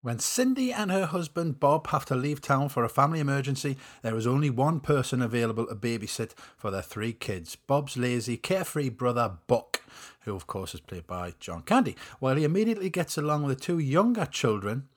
When 0.00 0.20
Cindy 0.20 0.72
and 0.72 0.90
her 0.90 1.04
husband 1.04 1.60
Bob 1.60 1.88
have 1.88 2.06
to 2.06 2.14
leave 2.14 2.40
town 2.40 2.70
for 2.70 2.82
a 2.82 2.88
family 2.88 3.20
emergency, 3.20 3.76
there 4.00 4.16
is 4.16 4.26
only 4.26 4.48
one 4.48 4.80
person 4.80 5.20
available 5.20 5.66
to 5.66 5.74
babysit 5.74 6.32
for 6.56 6.70
their 6.70 6.80
three 6.80 7.12
kids 7.12 7.54
Bob's 7.54 7.98
lazy, 7.98 8.38
carefree 8.38 8.88
brother 8.88 9.32
Buck, 9.48 9.82
who 10.20 10.34
of 10.34 10.46
course 10.46 10.72
is 10.72 10.80
played 10.80 11.06
by 11.06 11.34
John 11.40 11.60
Candy, 11.60 11.94
while 12.20 12.36
he 12.36 12.44
immediately 12.44 12.88
gets 12.88 13.18
along 13.18 13.42
with 13.42 13.58
the 13.58 13.62
two 13.62 13.78
younger 13.78 14.24
children. 14.24 14.88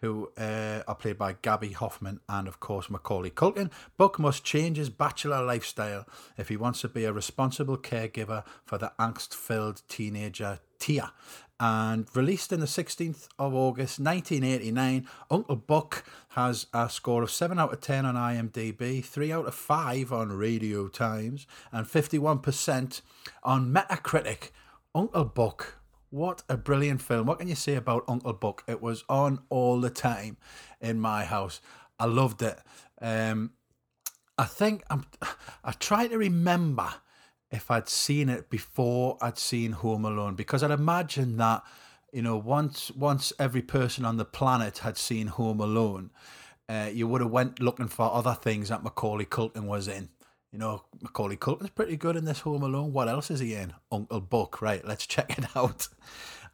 Who 0.00 0.30
uh, 0.36 0.82
are 0.86 0.94
played 0.94 1.18
by 1.18 1.36
Gaby 1.40 1.72
Hoffmann 1.72 2.20
and, 2.28 2.46
of 2.46 2.60
course, 2.60 2.90
Macaulay 2.90 3.30
Culkin. 3.30 3.70
Buck 3.96 4.18
must 4.18 4.44
change 4.44 4.76
his 4.76 4.90
bachelor 4.90 5.42
lifestyle 5.42 6.06
if 6.36 6.48
he 6.48 6.56
wants 6.56 6.82
to 6.82 6.88
be 6.88 7.04
a 7.04 7.12
responsible 7.12 7.78
caregiver 7.78 8.44
for 8.64 8.76
the 8.76 8.92
angst 8.98 9.34
filled 9.34 9.82
teenager 9.88 10.60
Tia. 10.78 11.12
And 11.58 12.06
released 12.14 12.52
in 12.52 12.60
the 12.60 12.66
16th 12.66 13.28
of 13.38 13.54
August 13.54 13.98
1989, 13.98 15.08
Uncle 15.30 15.56
Buck 15.56 16.04
has 16.30 16.66
a 16.74 16.90
score 16.90 17.22
of 17.22 17.30
7 17.30 17.58
out 17.58 17.72
of 17.72 17.80
10 17.80 18.04
on 18.04 18.14
IMDb, 18.14 19.02
3 19.02 19.32
out 19.32 19.46
of 19.46 19.54
5 19.54 20.12
on 20.12 20.32
Radio 20.32 20.88
Times, 20.88 21.46
and 21.72 21.86
51% 21.86 23.00
on 23.42 23.72
Metacritic. 23.72 24.50
Uncle 24.94 25.24
Buck, 25.24 25.78
what 26.16 26.42
a 26.48 26.56
brilliant 26.56 27.02
film. 27.02 27.26
What 27.26 27.38
can 27.38 27.48
you 27.48 27.54
say 27.54 27.74
about 27.74 28.04
Uncle 28.08 28.32
Buck? 28.32 28.64
It 28.66 28.80
was 28.80 29.04
on 29.08 29.40
all 29.50 29.80
the 29.80 29.90
time 29.90 30.38
in 30.80 30.98
my 30.98 31.24
house. 31.24 31.60
I 31.98 32.06
loved 32.06 32.40
it. 32.40 32.58
Um, 33.02 33.52
I 34.38 34.44
think 34.44 34.82
I'm, 34.88 35.04
I 35.64 35.72
try 35.72 36.08
to 36.08 36.16
remember 36.16 36.88
if 37.50 37.70
I'd 37.70 37.90
seen 37.90 38.30
it 38.30 38.48
before 38.48 39.18
I'd 39.20 39.38
seen 39.38 39.72
Home 39.72 40.06
Alone 40.06 40.34
because 40.34 40.62
I'd 40.62 40.70
imagine 40.70 41.36
that 41.36 41.62
you 42.12 42.22
know, 42.22 42.38
once 42.38 42.90
once 42.92 43.34
every 43.38 43.60
person 43.60 44.06
on 44.06 44.16
the 44.16 44.24
planet 44.24 44.78
had 44.78 44.96
seen 44.96 45.26
Home 45.26 45.60
Alone, 45.60 46.10
uh, 46.66 46.88
you 46.90 47.06
would 47.06 47.20
have 47.20 47.30
went 47.30 47.60
looking 47.60 47.88
for 47.88 48.10
other 48.10 48.32
things 48.32 48.70
that 48.70 48.82
Macaulay 48.82 49.26
Culkin 49.26 49.64
was 49.64 49.86
in. 49.86 50.08
You 50.52 50.58
know, 50.58 50.84
Macaulay 51.02 51.36
Culkin's 51.36 51.70
pretty 51.70 51.96
good 51.96 52.16
in 52.16 52.24
this 52.24 52.40
Home 52.40 52.62
Alone. 52.62 52.92
What 52.92 53.08
else 53.08 53.30
is 53.30 53.40
he 53.40 53.54
in? 53.54 53.74
Uncle 53.90 54.20
Buck. 54.20 54.62
Right, 54.62 54.84
let's 54.86 55.06
check 55.06 55.38
it 55.38 55.56
out. 55.56 55.88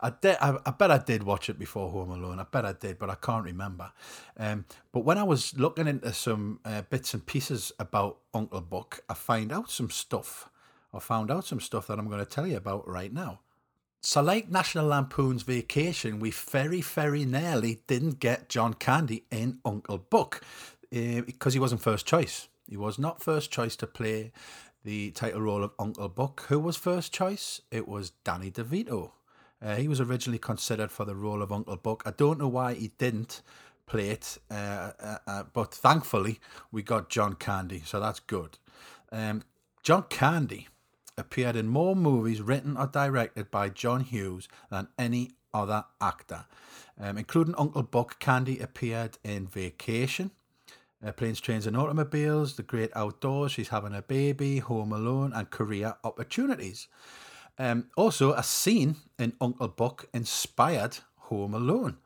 I, 0.00 0.10
did, 0.10 0.36
I, 0.40 0.58
I 0.66 0.70
bet 0.72 0.90
I 0.90 0.98
did 0.98 1.22
watch 1.22 1.48
it 1.48 1.58
before 1.58 1.90
Home 1.90 2.10
Alone. 2.10 2.40
I 2.40 2.44
bet 2.44 2.64
I 2.64 2.72
did, 2.72 2.98
but 2.98 3.08
I 3.08 3.14
can't 3.14 3.44
remember. 3.44 3.92
Um, 4.36 4.64
but 4.92 5.04
when 5.04 5.18
I 5.18 5.22
was 5.22 5.56
looking 5.56 5.86
into 5.86 6.12
some 6.12 6.58
uh, 6.64 6.82
bits 6.82 7.14
and 7.14 7.24
pieces 7.24 7.70
about 7.78 8.18
Uncle 8.34 8.60
Buck, 8.60 9.00
I 9.08 9.14
find 9.14 9.52
out 9.52 9.70
some 9.70 9.90
stuff. 9.90 10.48
I 10.92 10.98
found 10.98 11.30
out 11.30 11.44
some 11.44 11.60
stuff 11.60 11.86
that 11.86 11.98
I'm 11.98 12.08
going 12.08 12.18
to 12.18 12.26
tell 12.26 12.46
you 12.46 12.56
about 12.56 12.88
right 12.88 13.12
now. 13.12 13.40
So, 14.04 14.20
like 14.20 14.50
National 14.50 14.86
Lampoon's 14.86 15.44
Vacation, 15.44 16.18
we 16.18 16.32
very, 16.32 16.80
very 16.80 17.24
nearly 17.24 17.82
didn't 17.86 18.18
get 18.18 18.48
John 18.48 18.74
Candy 18.74 19.24
in 19.30 19.60
Uncle 19.64 19.98
Buck 19.98 20.42
uh, 20.92 21.20
because 21.20 21.54
he 21.54 21.60
wasn't 21.60 21.82
first 21.82 22.04
choice. 22.04 22.48
He 22.68 22.76
was 22.76 22.98
not 22.98 23.22
first 23.22 23.50
choice 23.50 23.76
to 23.76 23.86
play 23.86 24.32
the 24.84 25.10
title 25.12 25.42
role 25.42 25.62
of 25.62 25.72
Uncle 25.78 26.08
Buck. 26.08 26.46
Who 26.48 26.58
was 26.58 26.76
first 26.76 27.12
choice? 27.12 27.60
It 27.70 27.86
was 27.86 28.10
Danny 28.24 28.50
DeVito. 28.50 29.12
Uh, 29.60 29.76
he 29.76 29.86
was 29.86 30.00
originally 30.00 30.38
considered 30.38 30.90
for 30.90 31.04
the 31.04 31.14
role 31.14 31.42
of 31.42 31.52
Uncle 31.52 31.76
Buck. 31.76 32.02
I 32.04 32.10
don't 32.10 32.38
know 32.38 32.48
why 32.48 32.74
he 32.74 32.88
didn't 32.98 33.42
play 33.86 34.10
it, 34.10 34.38
uh, 34.50 34.92
uh, 34.98 35.18
uh, 35.26 35.42
but 35.52 35.72
thankfully 35.72 36.40
we 36.70 36.82
got 36.82 37.10
John 37.10 37.34
Candy, 37.34 37.82
so 37.84 38.00
that's 38.00 38.20
good. 38.20 38.58
Um, 39.10 39.42
John 39.82 40.04
Candy 40.08 40.68
appeared 41.18 41.56
in 41.56 41.68
more 41.68 41.94
movies 41.94 42.40
written 42.40 42.76
or 42.76 42.86
directed 42.86 43.50
by 43.50 43.68
John 43.68 44.00
Hughes 44.00 44.48
than 44.70 44.88
any 44.98 45.32
other 45.52 45.84
actor, 46.00 46.46
um, 46.98 47.18
including 47.18 47.54
Uncle 47.56 47.82
Buck. 47.82 48.18
Candy 48.18 48.58
appeared 48.58 49.18
in 49.22 49.46
Vacation. 49.46 50.30
Uh, 51.04 51.10
planes, 51.10 51.40
Trains, 51.40 51.66
and 51.66 51.76
Automobiles, 51.76 52.54
The 52.54 52.62
Great 52.62 52.90
Outdoors, 52.94 53.52
She's 53.52 53.68
Having 53.68 53.94
a 53.94 54.02
Baby, 54.02 54.58
Home 54.58 54.92
Alone, 54.92 55.32
and 55.34 55.50
Career 55.50 55.96
Opportunities. 56.04 56.86
Um, 57.58 57.86
also, 57.96 58.32
a 58.34 58.42
scene 58.42 58.96
in 59.18 59.32
Uncle 59.40 59.68
Buck 59.68 60.06
inspired 60.14 60.98
Home 61.22 61.54
Alone. 61.54 61.96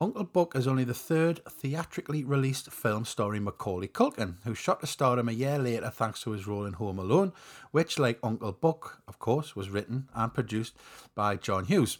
Uncle 0.00 0.24
Buck 0.24 0.56
is 0.56 0.66
only 0.66 0.84
the 0.84 0.94
third 0.94 1.40
theatrically 1.46 2.24
released 2.24 2.70
film 2.70 3.04
starring 3.04 3.44
Macaulay 3.44 3.88
Culkin, 3.88 4.36
who 4.44 4.54
shot 4.54 4.80
to 4.80 4.86
stardom 4.86 5.28
a 5.28 5.32
year 5.32 5.58
later 5.58 5.90
thanks 5.90 6.22
to 6.22 6.30
his 6.30 6.46
role 6.46 6.64
in 6.64 6.74
Home 6.74 6.98
Alone, 6.98 7.32
which, 7.70 7.98
like 7.98 8.18
Uncle 8.22 8.52
Buck, 8.52 9.02
of 9.06 9.18
course, 9.18 9.54
was 9.54 9.68
written 9.68 10.08
and 10.14 10.32
produced 10.32 10.74
by 11.14 11.36
John 11.36 11.66
Hughes. 11.66 11.98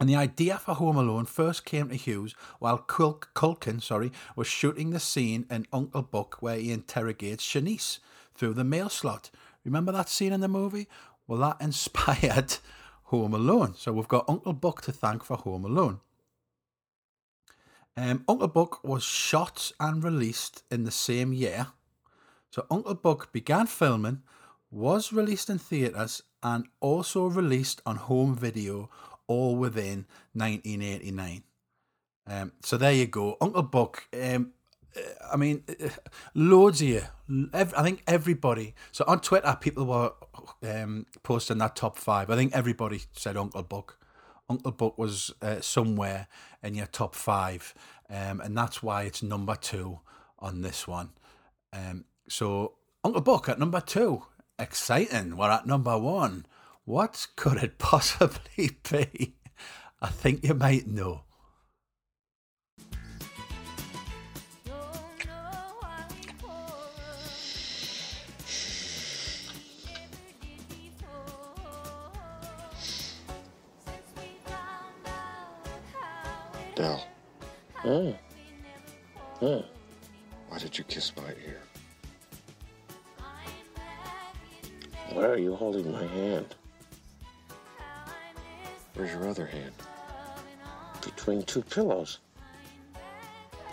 And 0.00 0.08
the 0.08 0.16
idea 0.16 0.58
for 0.58 0.74
Home 0.74 0.96
Alone 0.96 1.24
first 1.24 1.64
came 1.64 1.88
to 1.88 1.94
Hughes 1.94 2.34
while 2.58 2.78
Cul- 2.78 3.22
Culkin 3.34 3.80
sorry, 3.80 4.10
was 4.34 4.48
shooting 4.48 4.90
the 4.90 5.00
scene 5.00 5.46
in 5.50 5.66
Uncle 5.72 6.02
Buck 6.02 6.42
where 6.42 6.56
he 6.56 6.72
interrogates 6.72 7.46
Chanice 7.46 8.00
through 8.34 8.54
the 8.54 8.64
mail 8.64 8.88
slot. 8.88 9.30
Remember 9.64 9.92
that 9.92 10.08
scene 10.08 10.32
in 10.32 10.40
the 10.40 10.48
movie? 10.48 10.88
Well, 11.26 11.38
that 11.40 11.56
inspired 11.60 12.56
Home 13.04 13.34
Alone. 13.34 13.74
So 13.76 13.92
we've 13.92 14.08
got 14.08 14.28
Uncle 14.28 14.52
Buck 14.52 14.82
to 14.82 14.92
thank 14.92 15.22
for 15.24 15.36
Home 15.36 15.64
Alone. 15.64 16.00
Um, 17.96 18.24
Uncle 18.26 18.48
Buck 18.48 18.82
was 18.82 19.04
shot 19.04 19.70
and 19.78 20.02
released 20.02 20.64
in 20.70 20.82
the 20.82 20.90
same 20.90 21.32
year. 21.32 21.68
So 22.50 22.66
Uncle 22.68 22.94
Buck 22.94 23.32
began 23.32 23.68
filming, 23.68 24.22
was 24.70 25.12
released 25.12 25.48
in 25.48 25.58
theatres, 25.58 26.22
and 26.42 26.66
also 26.80 27.26
released 27.26 27.80
on 27.86 27.96
home 27.96 28.34
video 28.34 28.90
all 29.26 29.56
within 29.56 30.06
1989. 30.32 31.42
Um, 32.26 32.52
so 32.62 32.76
there 32.76 32.92
you 32.92 33.06
go. 33.06 33.36
Uncle 33.40 33.62
Buck, 33.62 34.04
um, 34.20 34.52
I 35.32 35.36
mean, 35.36 35.64
loads 36.34 36.80
of 36.80 36.88
you. 36.88 37.02
I 37.52 37.64
think 37.64 38.02
everybody. 38.06 38.74
So 38.92 39.04
on 39.06 39.20
Twitter, 39.20 39.56
people 39.60 39.86
were 39.86 40.12
um, 40.62 41.06
posting 41.22 41.58
that 41.58 41.76
top 41.76 41.98
five. 41.98 42.30
I 42.30 42.36
think 42.36 42.54
everybody 42.54 43.02
said 43.12 43.36
Uncle 43.36 43.62
Buck. 43.62 43.98
Uncle 44.48 44.72
Buck 44.72 44.98
was 44.98 45.32
uh, 45.42 45.60
somewhere 45.60 46.28
in 46.62 46.74
your 46.74 46.86
top 46.86 47.14
five, 47.14 47.74
um, 48.10 48.40
and 48.40 48.56
that's 48.56 48.82
why 48.82 49.02
it's 49.04 49.22
number 49.22 49.56
two 49.56 50.00
on 50.38 50.60
this 50.60 50.86
one. 50.86 51.10
Um, 51.72 52.04
so 52.28 52.74
Uncle 53.02 53.22
Buck 53.22 53.48
at 53.48 53.58
number 53.58 53.80
two, 53.80 54.22
exciting. 54.58 55.36
We're 55.36 55.50
at 55.50 55.66
number 55.66 55.98
one. 55.98 56.46
What 56.84 57.28
could 57.36 57.62
it 57.62 57.78
possibly 57.78 58.70
be? 58.90 59.34
I 60.02 60.08
think 60.08 60.44
you 60.44 60.54
might 60.54 60.86
know. 60.86 61.22
Dell. 76.74 77.06
Oh. 77.84 78.14
Oh. 79.40 79.64
Why 80.48 80.58
did 80.58 80.76
you 80.76 80.84
kiss 80.84 81.12
my 81.16 81.28
ear? 81.46 81.62
Why 85.12 85.24
are 85.24 85.38
you 85.38 85.54
holding 85.54 85.92
my 85.92 86.04
hand? 86.04 86.56
Where's 88.94 89.12
your 89.12 89.28
other 89.28 89.46
hand? 89.46 89.72
Between 91.04 91.42
two 91.42 91.62
pillows. 91.62 92.20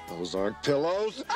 Those 0.10 0.36
aren't 0.36 0.62
pillows. 0.64 1.24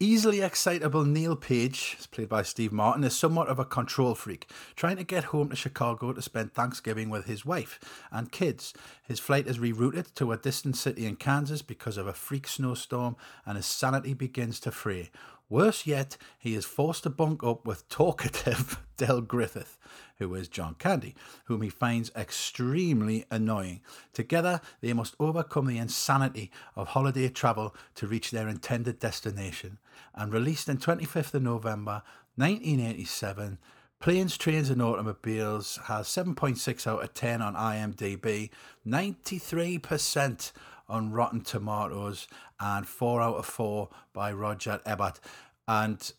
Easily 0.00 0.40
excitable 0.42 1.04
Neil 1.04 1.36
Page, 1.36 1.96
played 2.10 2.28
by 2.28 2.42
Steve 2.42 2.72
Martin, 2.72 3.04
is 3.04 3.16
somewhat 3.16 3.48
of 3.48 3.58
a 3.58 3.64
control 3.64 4.14
freak, 4.14 4.50
trying 4.74 4.96
to 4.96 5.04
get 5.04 5.24
home 5.24 5.48
to 5.50 5.56
Chicago 5.56 6.12
to 6.12 6.20
spend 6.20 6.52
Thanksgiving 6.52 7.08
with 7.08 7.26
his 7.26 7.46
wife 7.46 7.78
and 8.10 8.32
kids. 8.32 8.74
His 9.06 9.20
flight 9.20 9.46
is 9.46 9.58
rerouted 9.58 10.12
to 10.14 10.32
a 10.32 10.36
distant 10.36 10.76
city 10.76 11.06
in 11.06 11.16
Kansas 11.16 11.62
because 11.62 11.96
of 11.96 12.06
a 12.06 12.12
freak 12.12 12.48
snowstorm, 12.48 13.16
and 13.46 13.56
his 13.56 13.66
sanity 13.66 14.12
begins 14.12 14.58
to 14.60 14.72
fray. 14.72 15.10
Worse 15.52 15.86
yet, 15.86 16.16
he 16.38 16.54
is 16.54 16.64
forced 16.64 17.02
to 17.02 17.10
bunk 17.10 17.44
up 17.44 17.66
with 17.66 17.86
talkative 17.90 18.80
Del 18.96 19.20
Griffith, 19.20 19.76
who 20.16 20.34
is 20.34 20.48
John 20.48 20.76
Candy, 20.78 21.14
whom 21.44 21.60
he 21.60 21.68
finds 21.68 22.10
extremely 22.16 23.26
annoying. 23.30 23.82
Together, 24.14 24.62
they 24.80 24.94
must 24.94 25.14
overcome 25.20 25.66
the 25.66 25.76
insanity 25.76 26.50
of 26.74 26.88
holiday 26.88 27.28
travel 27.28 27.76
to 27.96 28.06
reach 28.06 28.30
their 28.30 28.48
intended 28.48 28.98
destination. 28.98 29.76
And 30.14 30.32
released 30.32 30.70
on 30.70 30.78
25th 30.78 31.34
of 31.34 31.42
November 31.42 32.02
1987, 32.36 33.58
Planes, 34.00 34.38
Trains 34.38 34.70
and 34.70 34.80
Automobiles 34.80 35.78
has 35.84 36.06
7.6 36.06 36.86
out 36.86 37.04
of 37.04 37.12
10 37.12 37.42
on 37.42 37.54
IMDb, 37.54 38.48
93% 38.86 40.52
on 40.92 41.10
Rotten 41.10 41.40
Tomatoes, 41.40 42.28
and 42.60 42.86
4 42.86 43.22
out 43.22 43.36
of 43.36 43.46
4 43.46 43.88
by 44.12 44.30
Roger 44.30 44.78
Ebert. 44.84 45.18
And 45.66 46.12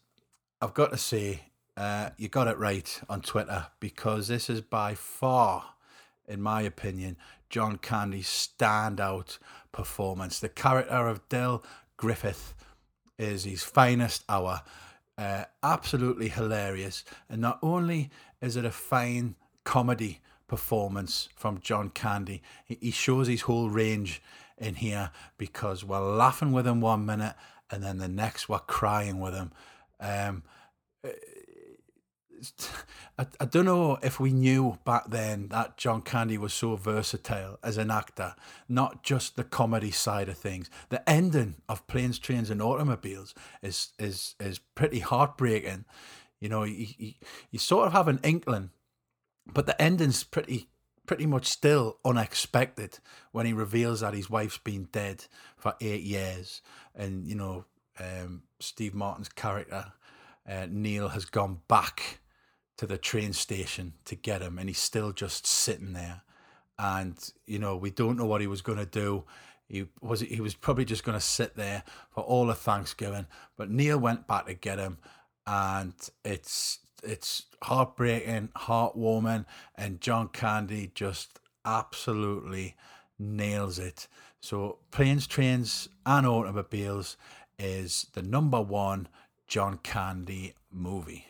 I've 0.59 0.73
got 0.73 0.91
to 0.91 0.97
say, 0.97 1.43
uh, 1.77 2.09
you 2.17 2.27
got 2.27 2.47
it 2.47 2.57
right 2.57 3.01
on 3.07 3.21
Twitter 3.21 3.67
because 3.79 4.27
this 4.27 4.49
is 4.49 4.61
by 4.61 4.95
far, 4.95 5.63
in 6.27 6.41
my 6.41 6.63
opinion, 6.63 7.17
John 7.51 7.77
Candy's 7.77 8.27
standout 8.27 9.37
performance. 9.71 10.39
The 10.39 10.49
character 10.49 11.07
of 11.07 11.29
Del 11.29 11.63
Griffith 11.95 12.55
is 13.19 13.43
his 13.43 13.61
finest 13.61 14.23
hour. 14.27 14.63
Uh, 15.19 15.43
absolutely 15.61 16.29
hilarious. 16.29 17.05
And 17.29 17.41
not 17.41 17.59
only 17.61 18.09
is 18.41 18.55
it 18.55 18.65
a 18.65 18.71
fine 18.71 19.35
comedy 19.65 20.19
performance 20.47 21.29
from 21.35 21.59
John 21.59 21.89
Candy, 21.91 22.41
he 22.65 22.89
shows 22.89 23.27
his 23.27 23.41
whole 23.41 23.69
range 23.69 24.19
in 24.57 24.75
here 24.75 25.11
because 25.37 25.83
we're 25.83 25.99
laughing 25.99 26.51
with 26.51 26.67
him 26.67 26.81
one 26.81 27.05
minute 27.05 27.35
and 27.69 27.83
then 27.83 27.97
the 27.97 28.07
next 28.07 28.47
we're 28.47 28.59
crying 28.59 29.19
with 29.19 29.33
him. 29.33 29.51
Um, 29.99 30.43
I, 33.17 33.25
I 33.39 33.45
don't 33.45 33.65
know 33.65 33.97
if 34.01 34.19
we 34.19 34.33
knew 34.33 34.77
back 34.85 35.09
then 35.09 35.47
that 35.49 35.77
John 35.77 36.01
Candy 36.01 36.37
was 36.37 36.53
so 36.53 36.75
versatile 36.75 37.59
as 37.63 37.77
an 37.77 37.91
actor, 37.91 38.35
not 38.67 39.03
just 39.03 39.35
the 39.35 39.43
comedy 39.43 39.91
side 39.91 40.29
of 40.29 40.37
things. 40.37 40.69
The 40.89 41.07
ending 41.09 41.55
of 41.69 41.85
Planes, 41.87 42.19
Trains, 42.19 42.49
and 42.49 42.61
Automobiles 42.61 43.33
is 43.61 43.93
is 43.99 44.35
is 44.39 44.59
pretty 44.59 44.99
heartbreaking. 44.99 45.85
You 46.41 46.49
know, 46.49 46.63
you, 46.63 46.87
you, 46.97 47.13
you 47.51 47.59
sort 47.59 47.87
of 47.87 47.93
have 47.93 48.07
an 48.07 48.19
inkling, 48.23 48.71
but 49.51 49.65
the 49.65 49.81
ending's 49.81 50.23
pretty 50.23 50.67
pretty 51.05 51.25
much 51.25 51.45
still 51.47 51.97
unexpected 52.05 52.99
when 53.31 53.45
he 53.45 53.53
reveals 53.53 53.99
that 54.01 54.13
his 54.13 54.29
wife's 54.29 54.57
been 54.57 54.87
dead 54.91 55.25
for 55.57 55.75
eight 55.81 56.03
years, 56.03 56.61
and 56.95 57.27
you 57.27 57.35
know, 57.35 57.65
um, 57.99 58.43
Steve 58.59 58.93
Martin's 58.93 59.29
character 59.29 59.93
uh, 60.47 60.67
Neil 60.69 61.09
has 61.09 61.25
gone 61.25 61.59
back 61.67 62.19
to 62.77 62.85
the 62.85 62.97
train 62.97 63.33
station 63.33 63.93
to 64.05 64.15
get 64.15 64.41
him, 64.41 64.57
and 64.57 64.69
he's 64.69 64.79
still 64.79 65.11
just 65.11 65.47
sitting 65.47 65.93
there. 65.93 66.21
And 66.77 67.17
you 67.45 67.59
know, 67.59 67.77
we 67.77 67.91
don't 67.91 68.17
know 68.17 68.25
what 68.25 68.41
he 68.41 68.47
was 68.47 68.61
going 68.61 68.79
to 68.79 68.85
do. 68.85 69.23
He 69.67 69.85
was 70.01 70.21
he 70.21 70.41
was 70.41 70.55
probably 70.55 70.85
just 70.85 71.03
going 71.03 71.17
to 71.17 71.25
sit 71.25 71.55
there 71.55 71.83
for 72.11 72.23
all 72.23 72.49
of 72.49 72.57
Thanksgiving. 72.59 73.27
But 73.57 73.69
Neil 73.69 73.97
went 73.97 74.27
back 74.27 74.47
to 74.47 74.53
get 74.53 74.79
him, 74.79 74.97
and 75.47 75.93
it's 76.25 76.79
it's 77.03 77.43
heartbreaking, 77.63 78.49
heartwarming, 78.55 79.45
and 79.75 80.01
John 80.01 80.29
Candy 80.29 80.91
just 80.93 81.39
absolutely 81.65 82.75
nails 83.19 83.79
it. 83.79 84.07
So, 84.41 84.79
Planes, 84.91 85.27
Trains, 85.27 85.87
and 86.05 86.27
Automobiles 86.27 87.17
is 87.57 88.07
the 88.13 88.21
number 88.21 88.61
one 88.61 89.07
John 89.47 89.77
Candy 89.83 90.53
movie. 90.71 91.27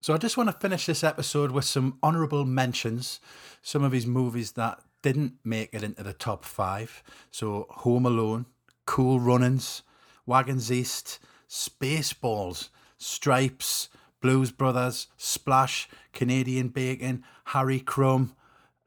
So, 0.00 0.14
I 0.14 0.18
just 0.18 0.36
want 0.36 0.48
to 0.48 0.56
finish 0.56 0.86
this 0.86 1.02
episode 1.02 1.50
with 1.50 1.64
some 1.64 1.98
honourable 2.02 2.44
mentions. 2.44 3.20
Some 3.62 3.82
of 3.82 3.92
his 3.92 4.06
movies 4.06 4.52
that 4.52 4.80
didn't 5.02 5.34
make 5.44 5.74
it 5.74 5.82
into 5.82 6.02
the 6.02 6.12
top 6.12 6.44
five. 6.44 7.02
So, 7.30 7.66
Home 7.70 8.06
Alone, 8.06 8.46
Cool 8.86 9.18
Runnings, 9.18 9.82
Wagons 10.26 10.70
East, 10.70 11.18
Spaceballs, 11.48 12.68
Stripes, 12.98 13.88
Blues 14.26 14.50
Brothers, 14.50 15.06
Splash, 15.16 15.88
Canadian 16.12 16.66
Bacon, 16.66 17.22
Harry 17.44 17.78
Crumb, 17.78 18.34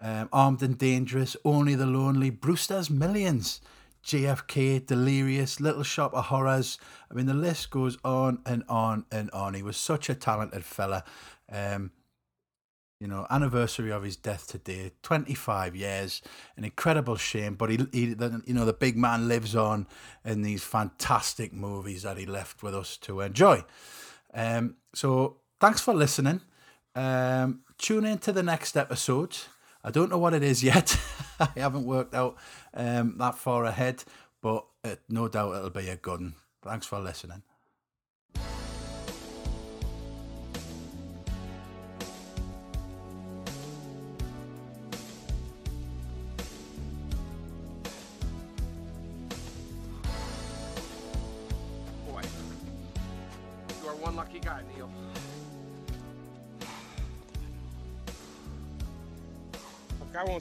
um, 0.01 0.27
Armed 0.33 0.61
and 0.61 0.77
Dangerous, 0.77 1.37
Only 1.45 1.75
the 1.75 1.85
Lonely, 1.85 2.29
Brewster's 2.29 2.89
Millions, 2.89 3.61
JFK, 4.03 4.85
Delirious, 4.85 5.61
Little 5.61 5.83
Shop 5.83 6.13
of 6.13 6.25
Horrors. 6.25 6.77
I 7.09 7.13
mean, 7.13 7.25
the 7.25 7.33
list 7.33 7.71
goes 7.71 7.97
on 8.03 8.39
and 8.45 8.65
on 8.67 9.05
and 9.13 9.31
on. 9.31 9.53
He 9.53 9.63
was 9.63 9.77
such 9.77 10.09
a 10.09 10.13
talented 10.13 10.65
fella. 10.65 11.05
Um, 11.49 11.91
you 12.99 13.07
know, 13.07 13.25
anniversary 13.29 13.93
of 13.93 14.03
his 14.03 14.17
death 14.17 14.45
today, 14.45 14.91
25 15.03 15.73
years, 15.73 16.21
an 16.57 16.65
incredible 16.65 17.15
shame. 17.15 17.55
But 17.55 17.69
he, 17.69 17.87
he 17.93 18.13
the, 18.13 18.41
you 18.45 18.53
know, 18.53 18.65
the 18.65 18.73
big 18.73 18.97
man 18.97 19.29
lives 19.29 19.55
on 19.55 19.87
in 20.25 20.41
these 20.41 20.65
fantastic 20.65 21.53
movies 21.53 22.03
that 22.03 22.17
he 22.17 22.25
left 22.25 22.61
with 22.61 22.75
us 22.75 22.97
to 22.97 23.21
enjoy. 23.21 23.63
Um, 24.33 24.75
so 24.93 25.37
thanks 25.59 25.81
for 25.81 25.93
listening. 25.93 26.41
Um, 26.95 27.61
tune 27.77 28.05
in 28.05 28.17
to 28.19 28.31
the 28.31 28.43
next 28.43 28.77
episode. 28.77 29.37
I 29.83 29.91
don't 29.91 30.09
know 30.09 30.17
what 30.17 30.33
it 30.33 30.43
is 30.43 30.63
yet. 30.71 30.99
I 31.39 31.49
haven't 31.55 31.85
worked 31.85 32.13
out 32.13 32.37
um, 32.73 33.15
that 33.17 33.37
far 33.37 33.65
ahead, 33.65 34.03
but 34.41 34.65
uh, 34.83 34.95
no 35.07 35.27
doubt 35.27 35.55
it'll 35.55 35.69
be 35.69 35.89
a 35.89 35.95
good 35.95 36.19
one. 36.19 36.35
Thanks 36.61 36.85
for 36.85 36.99
listening. 36.99 37.43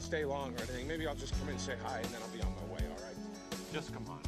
Stay 0.09 0.25
long 0.25 0.55
or 0.55 0.59
anything. 0.63 0.89
Maybe 0.89 1.07
I'll 1.07 1.15
just 1.15 1.39
come 1.39 1.49
in 1.49 1.55
and 1.55 1.61
say 1.61 1.75
hi, 1.85 1.99
and 1.99 2.07
then 2.07 2.23
I'll 2.23 2.35
be 2.35 2.41
on 2.41 2.51
my 2.57 2.75
way, 2.75 2.81
all 2.89 3.05
right? 3.05 3.17
Just 3.75 3.93
come 3.93 4.07
on. 4.09 4.28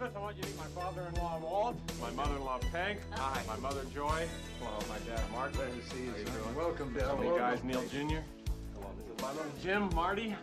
Del 0.00 0.08
I 0.16 0.18
want 0.18 0.36
you 0.38 0.42
to 0.44 0.48
meet 0.48 0.56
my 0.56 0.80
father-in-law 0.80 1.40
Walt, 1.42 1.76
my 2.00 2.10
mother-in-law 2.12 2.58
Peg, 2.72 2.96
Hi. 3.10 3.42
my 3.46 3.56
mother 3.58 3.82
Joy, 3.94 4.26
hello, 4.58 4.78
my 4.88 4.98
dad 5.06 5.20
Mark. 5.30 5.52
Glad 5.52 5.72
to 5.74 5.94
see 5.94 6.04
you. 6.04 6.14
son. 6.24 6.54
Welcome, 6.56 6.94
Del. 6.94 7.18
Del. 7.18 7.32
Hey 7.32 7.38
guys, 7.38 7.62
Neil 7.62 7.82
Jr. 7.82 7.98
Hello, 7.98 8.90
this 8.96 9.14
is 9.14 9.20
my 9.22 9.32
little 9.32 9.52
Jim, 9.62 9.94
Marty, 9.94 10.34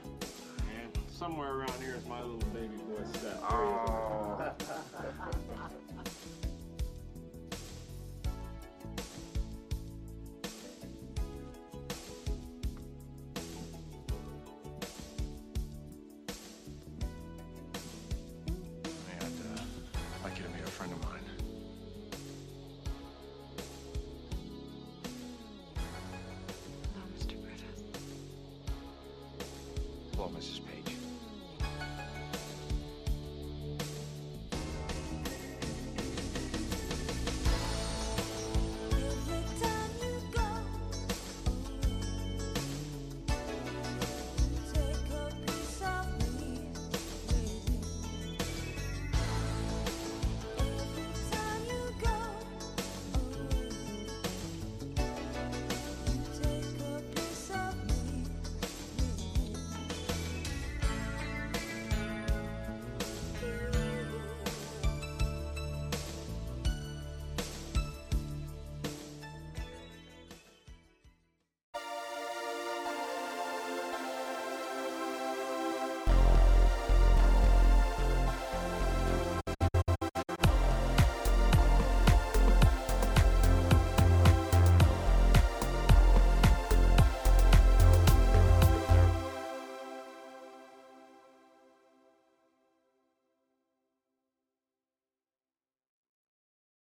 and 0.80 1.00
somewhere 1.12 1.56
around 1.56 1.74
here 1.82 1.96
is 1.96 2.06
my 2.06 2.22
little 2.22 2.38
baby 2.54 2.78
boy 2.88 3.04
Steph. 3.13 3.41
Oh. 3.50 4.52